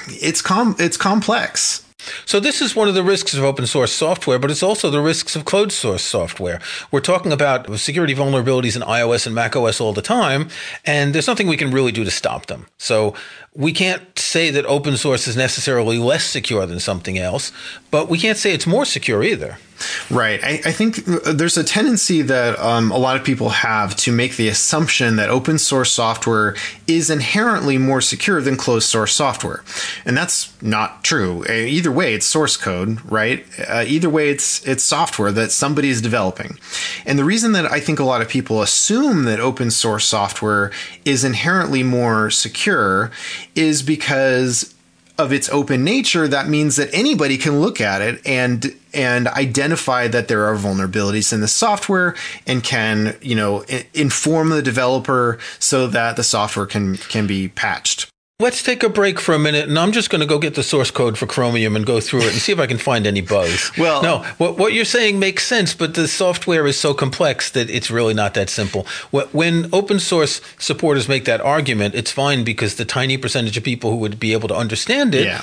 it's 0.08 0.40
com- 0.40 0.76
it's 0.78 0.96
complex. 0.96 1.82
So 2.24 2.40
this 2.40 2.62
is 2.62 2.76
one 2.76 2.88
of 2.88 2.94
the 2.94 3.02
risks 3.02 3.34
of 3.34 3.42
open 3.42 3.66
source 3.66 3.92
software, 3.92 4.38
but 4.38 4.50
it's 4.50 4.62
also 4.62 4.90
the 4.90 5.00
risks 5.00 5.34
of 5.34 5.44
closed 5.44 5.72
source 5.72 6.02
software. 6.02 6.60
We're 6.90 7.00
talking 7.00 7.32
about 7.32 7.78
security 7.78 8.14
vulnerabilities 8.14 8.76
in 8.76 8.82
iOS 8.82 9.26
and 9.26 9.34
macOS 9.34 9.80
all 9.80 9.92
the 9.92 10.02
time, 10.02 10.48
and 10.84 11.14
there's 11.14 11.26
nothing 11.26 11.48
we 11.48 11.56
can 11.56 11.72
really 11.72 11.92
do 11.92 12.04
to 12.04 12.10
stop 12.10 12.46
them. 12.46 12.66
So 12.78 13.14
we 13.56 13.72
can't 13.72 14.02
say 14.18 14.50
that 14.50 14.66
open 14.66 14.96
source 14.96 15.26
is 15.26 15.36
necessarily 15.36 15.98
less 15.98 16.24
secure 16.24 16.66
than 16.66 16.78
something 16.78 17.18
else, 17.18 17.52
but 17.90 18.08
we 18.08 18.18
can't 18.18 18.36
say 18.36 18.52
it's 18.52 18.66
more 18.66 18.84
secure 18.84 19.22
either. 19.22 19.56
Right. 20.10 20.42
I, 20.42 20.60
I, 20.64 20.72
think 20.72 21.04
there's 21.04 21.58
a 21.58 21.64
tendency 21.64 22.22
that 22.22 22.58
um, 22.58 22.90
a 22.90 22.96
lot 22.96 23.16
of 23.16 23.24
people 23.24 23.50
have 23.50 23.94
to 23.96 24.12
make 24.12 24.36
the 24.36 24.48
assumption 24.48 25.16
that 25.16 25.28
open 25.28 25.58
source 25.58 25.92
software 25.92 26.56
is 26.86 27.10
inherently 27.10 27.76
more 27.76 28.00
secure 28.00 28.40
than 28.40 28.56
closed 28.56 28.88
source 28.88 29.14
software. 29.14 29.64
And 30.06 30.16
that's 30.16 30.50
not 30.62 31.04
true. 31.04 31.44
Either 31.46 31.92
way, 31.92 32.14
it's 32.14 32.24
source 32.24 32.56
code, 32.56 32.98
right? 33.10 33.44
Uh, 33.68 33.84
either 33.86 34.08
way, 34.08 34.30
it's, 34.30 34.66
it's 34.66 34.82
software 34.82 35.32
that 35.32 35.52
somebody 35.52 35.90
is 35.90 36.00
developing. 36.00 36.58
And 37.04 37.18
the 37.18 37.24
reason 37.24 37.52
that 37.52 37.70
I 37.70 37.80
think 37.80 37.98
a 37.98 38.04
lot 38.04 38.22
of 38.22 38.28
people 38.28 38.62
assume 38.62 39.24
that 39.24 39.40
open 39.40 39.70
source 39.70 40.06
software 40.06 40.72
is 41.04 41.22
inherently 41.22 41.82
more 41.82 42.30
secure 42.30 43.10
is 43.54 43.82
because 43.82 44.74
of 45.18 45.32
its 45.32 45.48
open 45.48 45.82
nature, 45.82 46.28
that 46.28 46.48
means 46.48 46.76
that 46.76 46.92
anybody 46.92 47.38
can 47.38 47.60
look 47.60 47.80
at 47.80 48.02
it 48.02 48.20
and 48.26 48.74
and 48.92 49.28
identify 49.28 50.08
that 50.08 50.28
there 50.28 50.44
are 50.46 50.56
vulnerabilities 50.56 51.32
in 51.32 51.40
the 51.40 51.48
software 51.48 52.14
and 52.46 52.62
can 52.62 53.16
you 53.22 53.34
know 53.34 53.64
inform 53.94 54.50
the 54.50 54.62
developer 54.62 55.38
so 55.58 55.86
that 55.86 56.16
the 56.16 56.24
software 56.24 56.66
can 56.66 56.96
can 56.96 57.26
be 57.26 57.48
patched. 57.48 58.10
Let's 58.38 58.62
take 58.62 58.82
a 58.82 58.90
break 58.90 59.18
for 59.18 59.34
a 59.34 59.38
minute, 59.38 59.66
and 59.66 59.78
I'm 59.78 59.92
just 59.92 60.10
going 60.10 60.20
to 60.20 60.26
go 60.26 60.38
get 60.38 60.56
the 60.56 60.62
source 60.62 60.90
code 60.90 61.16
for 61.16 61.24
Chromium 61.24 61.74
and 61.74 61.86
go 61.86 62.00
through 62.00 62.20
it 62.20 62.32
and 62.32 62.34
see 62.34 62.52
if 62.52 62.58
I 62.58 62.66
can 62.66 62.76
find 62.76 63.06
any 63.06 63.22
bugs. 63.22 63.72
well, 63.78 64.02
no, 64.02 64.18
what, 64.36 64.58
what 64.58 64.74
you're 64.74 64.84
saying 64.84 65.18
makes 65.18 65.46
sense, 65.46 65.72
but 65.72 65.94
the 65.94 66.06
software 66.06 66.66
is 66.66 66.78
so 66.78 66.92
complex 66.92 67.50
that 67.52 67.70
it's 67.70 67.90
really 67.90 68.12
not 68.12 68.34
that 68.34 68.50
simple. 68.50 68.86
When 69.10 69.70
open 69.72 69.98
source 69.98 70.42
supporters 70.58 71.08
make 71.08 71.24
that 71.24 71.40
argument, 71.40 71.94
it's 71.94 72.10
fine 72.10 72.44
because 72.44 72.74
the 72.74 72.84
tiny 72.84 73.16
percentage 73.16 73.56
of 73.56 73.64
people 73.64 73.90
who 73.90 73.96
would 73.96 74.20
be 74.20 74.34
able 74.34 74.48
to 74.48 74.54
understand 74.54 75.14
it 75.14 75.24
yeah. 75.24 75.42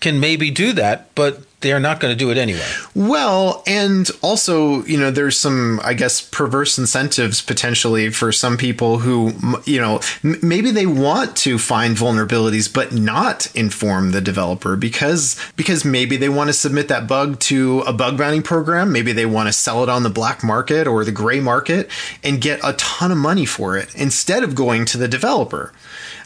can 0.00 0.20
maybe 0.20 0.50
do 0.50 0.74
that, 0.74 1.14
but 1.14 1.40
they're 1.64 1.80
not 1.80 1.98
going 1.98 2.12
to 2.12 2.16
do 2.16 2.30
it 2.30 2.36
anyway. 2.36 2.64
Well, 2.94 3.64
and 3.66 4.08
also, 4.22 4.84
you 4.84 4.98
know, 4.98 5.10
there's 5.10 5.36
some, 5.36 5.80
I 5.82 5.94
guess, 5.94 6.20
perverse 6.20 6.78
incentives 6.78 7.40
potentially 7.42 8.10
for 8.10 8.30
some 8.30 8.56
people 8.56 8.98
who, 8.98 9.32
you 9.64 9.80
know, 9.80 10.00
m- 10.22 10.38
maybe 10.42 10.70
they 10.70 10.86
want 10.86 11.34
to 11.38 11.58
find 11.58 11.96
vulnerabilities 11.96 12.72
but 12.72 12.92
not 12.92 13.52
inform 13.56 14.12
the 14.12 14.20
developer 14.20 14.76
because 14.76 15.40
because 15.56 15.84
maybe 15.84 16.16
they 16.16 16.28
want 16.28 16.48
to 16.48 16.52
submit 16.52 16.88
that 16.88 17.08
bug 17.08 17.40
to 17.40 17.80
a 17.80 17.92
bug 17.92 18.18
bounty 18.18 18.42
program, 18.42 18.92
maybe 18.92 19.12
they 19.12 19.26
want 19.26 19.48
to 19.48 19.52
sell 19.52 19.82
it 19.82 19.88
on 19.88 20.02
the 20.02 20.10
black 20.10 20.44
market 20.44 20.86
or 20.86 21.04
the 21.04 21.12
gray 21.12 21.40
market 21.40 21.90
and 22.22 22.40
get 22.42 22.60
a 22.62 22.74
ton 22.74 23.10
of 23.10 23.16
money 23.18 23.46
for 23.46 23.76
it 23.76 23.92
instead 23.94 24.44
of 24.44 24.54
going 24.54 24.84
to 24.84 24.98
the 24.98 25.08
developer. 25.08 25.72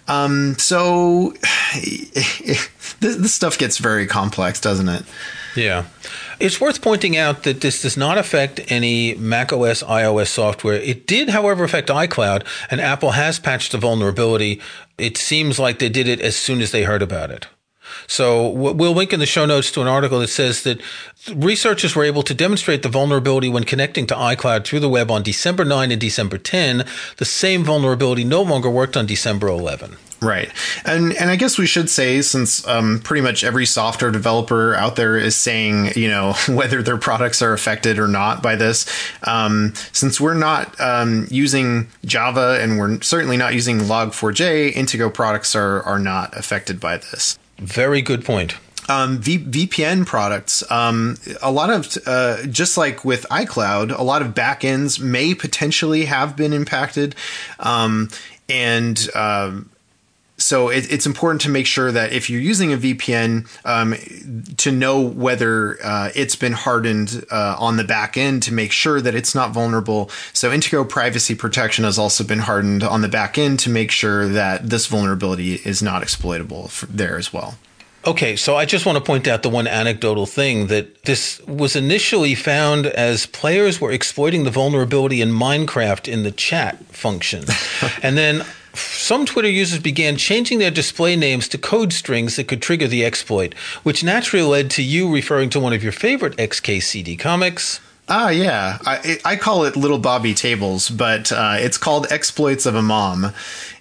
Um, 0.09 0.57
so 0.59 1.33
this, 1.75 2.69
this 3.01 3.35
stuff 3.35 3.59
gets 3.59 3.79
very 3.79 4.07
complex, 4.07 4.61
doesn't 4.61 4.89
it? 4.89 5.05
Yeah. 5.55 5.85
It's 6.41 6.61
worth 6.61 6.83
pointing 6.83 7.17
out 7.17 7.43
that 7.43 7.61
this 7.61 7.83
does 7.83 7.97
not 7.97 8.17
affect 8.17 8.61
any 8.71 9.15
macOS, 9.15 9.83
iOS 9.83 10.29
software. 10.29 10.77
It 10.77 11.07
did, 11.07 11.31
however, 11.31 11.65
affect 11.65 11.89
iCloud, 11.89 12.45
and 12.71 12.81
Apple 12.81 13.13
has 13.13 13.39
patched 13.39 13.73
the 13.73 13.79
vulnerability. 13.79 14.61
It 14.97 15.17
seems 15.17 15.59
like 15.59 15.79
they 15.79 15.89
did 15.89 16.09
it 16.09 16.21
as 16.21 16.37
soon 16.37 16.61
as 16.61 16.71
they 16.71 16.85
heard 16.85 17.03
about 17.03 17.31
it. 17.31 17.47
So 18.07 18.49
we'll 18.49 18.95
link 18.95 19.13
in 19.13 19.21
the 19.21 19.27
show 19.27 19.47
notes 19.47 19.71
to 19.73 19.81
an 19.81 19.87
article 19.87 20.21
that 20.21 20.29
says 20.29 20.63
that 20.63 20.81
researchers 21.35 21.95
were 21.95 22.05
able 22.05 22.23
to 22.23 22.35
demonstrate 22.35 22.83
the 22.83 22.89
vulnerability 22.89 23.49
when 23.49 23.65
connecting 23.65 24.07
to 24.09 24.15
iCloud 24.15 24.65
through 24.65 24.81
the 24.81 24.89
web 24.89 25.11
on 25.11 25.23
December 25.23 25.65
9 25.65 25.91
and 25.91 26.01
December 26.01 26.39
10. 26.39 26.85
The 27.17 27.25
same 27.25 27.65
vulnerability 27.65 28.25
no 28.25 28.43
longer 28.43 28.71
worked 28.71 28.97
on 28.97 29.07
December 29.07 29.49
11. 29.49 29.97
Right, 30.21 30.51
and 30.85 31.13
and 31.13 31.31
I 31.31 31.37
guess 31.37 31.59
we 31.59 31.67
should 31.67 31.89
say 31.89 32.23
since 32.23 32.67
um, 32.67 32.99
pretty 33.05 33.21
much 33.21 33.45
every 33.45 33.65
software 33.65 34.11
developer 34.11 34.75
out 34.75 34.97
there 34.97 35.17
is 35.17 35.37
saying 35.37 35.93
you 35.95 36.09
know 36.09 36.35
whether 36.49 36.83
their 36.83 36.97
products 36.97 37.41
are 37.41 37.53
affected 37.53 38.01
or 38.01 38.09
not 38.09 38.43
by 38.43 38.57
this, 38.57 38.85
um, 39.23 39.75
since 39.93 40.21
we're 40.21 40.35
not 40.35 40.79
um, 40.81 41.29
using 41.31 41.87
Java 42.05 42.59
and 42.61 42.81
we're 42.81 43.01
certainly 43.01 43.37
not 43.37 43.55
using 43.55 43.79
Log4j, 43.79 44.73
Intego 44.75 45.13
products 45.13 45.55
are 45.55 45.83
are 45.85 46.01
not 46.01 46.37
affected 46.37 46.81
by 46.81 46.97
this. 46.97 47.39
Very 47.59 48.03
good 48.03 48.25
point. 48.25 48.55
Um, 48.89 49.19
v- 49.19 49.39
VPN 49.45 50.07
products, 50.07 50.69
um, 50.71 51.19
a 51.43 51.53
lot 51.53 51.69
of, 51.69 51.99
uh, 52.07 52.47
just 52.47 52.79
like 52.79 53.05
with 53.05 53.27
iCloud, 53.31 53.97
a 53.97 54.03
lot 54.03 54.23
of 54.23 54.29
backends 54.29 54.99
may 54.99 55.35
potentially 55.35 56.07
have 56.07 56.37
been 56.37 56.55
impacted. 56.55 57.15
Um, 57.61 58.09
and, 58.49 59.09
um, 59.15 59.69
so 60.39 60.69
it, 60.69 60.91
it's 60.91 61.05
important 61.05 61.41
to 61.43 61.51
make 61.51 61.67
sure 61.67 61.91
that 61.91 62.13
if 62.13 62.31
you're 62.31 62.41
using 62.41 62.73
a 62.73 62.77
VPN, 62.77 63.49
um, 63.65 63.95
to 64.57 64.71
know 64.71 65.01
whether 65.01 65.79
uh, 65.85 66.11
it's 66.15 66.37
been 66.37 66.53
hardened 66.53 67.25
uh, 67.31 67.57
on 67.59 67.77
the 67.77 67.85
back 67.85 68.17
end 68.17 68.45
to 68.45 68.55
make 68.55 68.73
sure 68.73 69.01
that 69.01 69.15
it's 69.15 69.35
not 69.35 69.53
vulnerable. 69.53 70.11
So 70.33 70.51
Intego 70.51 70.89
Privacy 70.89 71.35
Protection 71.35 71.85
has 71.85 71.99
also 71.99 72.23
been 72.25 72.39
hardened 72.39 72.85
on 72.85 73.03
the 73.03 73.09
back 73.09 73.37
end 73.37 73.59
to 73.61 73.71
make 73.71 73.91
sure 73.91 74.29
that 74.29 74.71
this 74.71 74.87
vulnerability 74.87 75.55
is 75.55 75.83
not 75.83 76.03
exploitable 76.03 76.71
there 76.89 77.19
as 77.19 77.33
well. 77.33 77.57
Okay, 78.07 78.37
so 78.37 78.57
I 78.57 78.65
just 78.65 78.87
want 78.87 78.97
to 78.97 79.05
point 79.05 79.27
out 79.27 79.43
the 79.43 79.51
one 79.51 79.67
anecdotal 79.67 80.25
thing 80.25 80.69
that 80.69 81.03
this 81.03 81.41
was 81.47 81.75
initially 81.75 82.37
found 82.37 82.87
as 82.87 83.27
players 83.27 83.81
were 83.81 83.91
exploiting 83.91 84.45
the 84.45 84.51
vulnerability 84.51 85.21
in 85.21 85.31
Minecraft 85.31 86.11
in 86.11 86.23
the 86.23 86.31
chat 86.31 86.83
function. 86.87 87.45
and 88.03 88.17
then 88.17 88.47
some 88.75 89.25
Twitter 89.27 89.49
users 89.49 89.81
began 89.81 90.17
changing 90.17 90.59
their 90.59 90.71
display 90.71 91.17
names 91.17 91.49
to 91.49 91.59
code 91.59 91.93
strings 91.93 92.37
that 92.37 92.49
could 92.49 92.63
trigger 92.63 92.87
the 92.87 93.05
exploit, 93.05 93.55
which 93.83 94.05
naturally 94.05 94.45
led 94.45 94.71
to 94.71 94.83
you 94.83 95.13
referring 95.13 95.51
to 95.51 95.61
one 95.61 95.73
of 95.73 95.83
your 95.83 95.93
favorite 95.93 96.37
XKCD 96.37 97.19
comics. 97.19 97.81
Ah, 98.09 98.31
yeah. 98.31 98.79
I, 98.87 99.19
I 99.25 99.37
call 99.37 99.65
it 99.65 99.77
Little 99.77 99.99
Bobby 99.99 100.33
Tables, 100.33 100.89
but 100.89 101.31
uh, 101.31 101.57
it's 101.59 101.77
called 101.77 102.07
Exploits 102.11 102.65
of 102.65 102.75
a 102.75 102.83
Mom, 102.83 103.33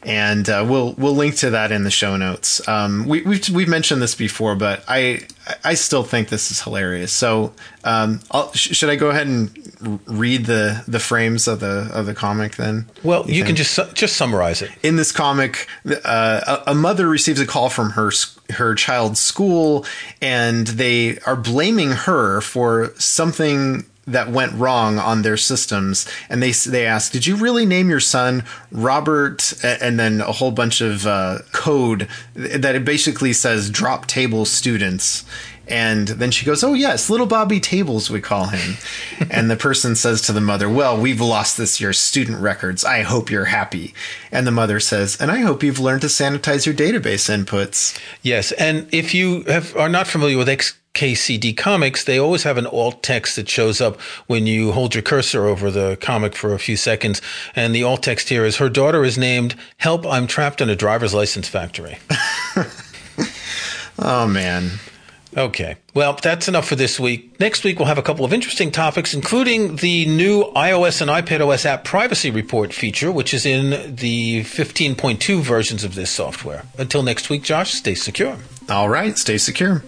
and 0.04 0.50
uh, 0.50 0.66
we'll 0.68 0.94
we'll 0.94 1.16
link 1.16 1.36
to 1.38 1.52
that 1.52 1.72
in 1.72 1.84
the 1.84 1.92
show 1.92 2.18
notes. 2.18 2.66
Um, 2.68 3.06
we, 3.08 3.22
we've 3.22 3.48
we've 3.50 3.68
mentioned 3.70 4.02
this 4.02 4.16
before, 4.16 4.56
but 4.56 4.84
I 4.88 5.22
I 5.64 5.76
still 5.76 6.04
think 6.04 6.28
this 6.28 6.52
is 6.52 6.62
hilarious. 6.62 7.14
So, 7.14 7.54
um, 7.86 8.20
sh- 8.54 8.76
should 8.76 8.90
I 8.90 8.98
go 8.98 9.10
ahead 9.10 9.28
and 9.28 10.00
read 10.08 10.46
the 10.46 10.84
the 10.88 11.00
frames 11.00 11.48
of 11.48 11.62
the 11.62 11.90
of 11.94 12.06
the 12.06 12.14
comic 12.14 12.58
then? 12.58 12.86
Well, 13.04 13.26
you, 13.28 13.36
you 13.36 13.44
can 13.46 13.56
just 13.56 13.72
su- 13.72 13.90
just 13.94 14.18
summarize 14.18 14.62
it. 14.62 14.72
In 14.84 14.98
this 14.98 15.14
comic, 15.14 15.68
uh, 16.04 16.62
a, 16.68 16.72
a 16.72 16.76
mother 16.76 17.08
receives 17.08 17.40
a 17.40 17.46
call 17.48 17.70
from 17.70 17.92
her 17.92 18.12
her 18.50 18.76
child's 18.76 19.22
school, 19.22 19.86
and 20.22 20.68
they 20.68 21.18
are 21.20 21.38
blaming 21.38 21.92
her 21.92 22.42
for 22.42 22.94
something 22.98 23.86
that 24.08 24.32
went 24.32 24.54
wrong 24.54 24.98
on 24.98 25.22
their 25.22 25.38
systems 25.38 26.08
and 26.30 26.42
they 26.42 26.52
they 26.52 26.86
asked 26.86 27.12
did 27.12 27.28
you 27.28 27.36
really 27.36 27.66
name 27.66 27.90
your 27.90 28.00
son 28.00 28.44
robert? 28.72 29.54
And 29.64 30.00
then 30.00 30.22
a 30.22 30.32
whole 30.32 30.52
bunch 30.52 30.82
of 30.82 31.06
uh, 31.06 31.40
code 31.52 32.08
that 32.34 32.76
it 32.76 32.86
basically 32.86 33.34
says 33.34 33.70
drop 33.70 34.08
table 34.08 34.46
students. 34.46 35.26
And 35.70 36.08
then 36.08 36.32
she 36.32 36.46
goes 36.46 36.64
oh 36.64 36.74
yes 36.74 37.10
little 37.10 37.28
bobby 37.28 37.60
tables 37.60 38.10
we 38.10 38.22
call 38.22 38.46
him. 38.46 38.78
And 39.30 39.52
the 39.52 39.58
person 39.58 39.96
says 39.96 40.22
to 40.24 40.34
the 40.34 40.40
mother 40.42 40.70
well 40.70 41.00
we've 41.00 41.20
lost 41.20 41.58
this 41.58 41.82
year's 41.82 42.00
student 42.00 42.40
records. 42.40 42.86
I 42.86 43.02
hope 43.02 43.30
you're 43.30 43.46
happy. 43.46 43.94
And 44.32 44.48
the 44.48 44.52
mother 44.52 44.80
says 44.80 45.18
and 45.20 45.30
i 45.30 45.40
hope 45.40 45.64
you've 45.64 45.80
learned 45.80 46.02
to 46.02 46.08
sanitize 46.08 46.66
your 46.66 46.76
database 46.76 47.28
inputs. 47.30 48.00
Yes 48.22 48.54
and 48.54 48.88
if 48.94 49.14
you 49.14 49.44
have, 49.44 49.76
are 49.76 49.90
not 49.90 50.08
familiar 50.08 50.38
with 50.38 50.48
X- 50.48 50.78
KCD 50.98 51.56
comics, 51.56 52.06
they 52.06 52.18
always 52.18 52.42
have 52.42 52.58
an 52.58 52.66
alt 52.66 53.04
text 53.04 53.36
that 53.36 53.48
shows 53.48 53.80
up 53.80 54.02
when 54.26 54.48
you 54.48 54.72
hold 54.72 54.96
your 54.96 55.04
cursor 55.04 55.46
over 55.46 55.70
the 55.70 55.96
comic 56.02 56.36
for 56.36 56.56
a 56.56 56.60
few 56.60 56.76
seconds. 56.76 57.22
And 57.56 57.76
the 57.76 57.84
alt 57.84 58.02
text 58.02 58.30
here 58.30 58.44
is 58.44 58.58
her 58.58 58.68
daughter 58.68 59.04
is 59.04 59.16
named 59.16 59.56
Help, 59.78 60.08
I'm 60.08 60.26
Trapped 60.26 60.60
in 60.60 60.72
a 60.72 60.76
Driver's 60.76 61.14
License 61.14 61.48
Factory. 61.48 62.00
oh, 64.00 64.28
man. 64.28 64.72
Okay. 65.38 65.76
Well, 65.94 66.14
that's 66.14 66.48
enough 66.48 66.68
for 66.68 66.76
this 66.76 67.00
week. 67.00 67.40
Next 67.40 67.64
week, 67.64 67.78
we'll 67.78 67.88
have 67.88 68.00
a 68.00 68.04
couple 68.04 68.26
of 68.26 68.34
interesting 68.34 68.72
topics, 68.72 69.14
including 69.14 69.76
the 69.76 70.08
new 70.08 70.46
iOS 70.56 71.00
and 71.00 71.12
iPadOS 71.12 71.64
app 71.64 71.84
privacy 71.84 72.32
report 72.32 72.74
feature, 72.74 73.12
which 73.12 73.36
is 73.36 73.46
in 73.46 73.96
the 73.98 74.42
15.2 74.46 75.42
versions 75.42 75.84
of 75.84 75.94
this 75.94 76.10
software. 76.10 76.64
Until 76.80 77.04
next 77.04 77.30
week, 77.30 77.44
Josh, 77.44 77.76
stay 77.76 77.94
secure. 77.94 78.38
All 78.68 78.90
right. 78.90 79.16
Stay 79.16 79.38
secure. 79.38 79.84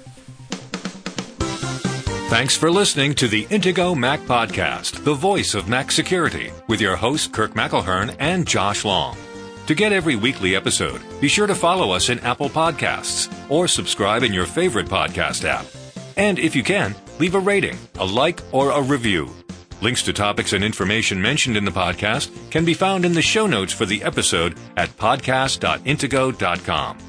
Thanks 2.29 2.55
for 2.55 2.69
listening 2.69 3.15
to 3.15 3.27
the 3.27 3.47
Intego 3.47 3.97
Mac 3.97 4.19
Podcast, 4.21 5.03
the 5.03 5.15
voice 5.15 5.55
of 5.55 5.67
Mac 5.67 5.91
security, 5.91 6.51
with 6.67 6.79
your 6.79 6.95
hosts 6.95 7.27
Kirk 7.27 7.55
McElhearn 7.55 8.15
and 8.19 8.47
Josh 8.47 8.85
Long. 8.85 9.17
To 9.65 9.73
get 9.73 9.91
every 9.91 10.15
weekly 10.15 10.55
episode, 10.55 11.01
be 11.19 11.27
sure 11.27 11.47
to 11.47 11.55
follow 11.55 11.89
us 11.91 12.09
in 12.09 12.19
Apple 12.19 12.49
Podcasts 12.49 13.33
or 13.49 13.67
subscribe 13.67 14.21
in 14.21 14.31
your 14.31 14.45
favorite 14.45 14.85
podcast 14.85 15.43
app. 15.43 15.65
And 16.17 16.37
if 16.37 16.55
you 16.55 16.61
can, 16.63 16.93
leave 17.17 17.33
a 17.33 17.39
rating, 17.39 17.79
a 17.97 18.05
like, 18.05 18.41
or 18.51 18.69
a 18.71 18.81
review. 18.81 19.33
Links 19.81 20.03
to 20.03 20.13
topics 20.13 20.53
and 20.53 20.63
information 20.63 21.19
mentioned 21.19 21.57
in 21.57 21.65
the 21.65 21.71
podcast 21.71 22.29
can 22.51 22.63
be 22.63 22.75
found 22.75 23.05
in 23.05 23.13
the 23.13 23.23
show 23.23 23.47
notes 23.47 23.73
for 23.73 23.87
the 23.87 24.03
episode 24.03 24.55
at 24.77 24.89
podcast.intego.com. 24.97 27.08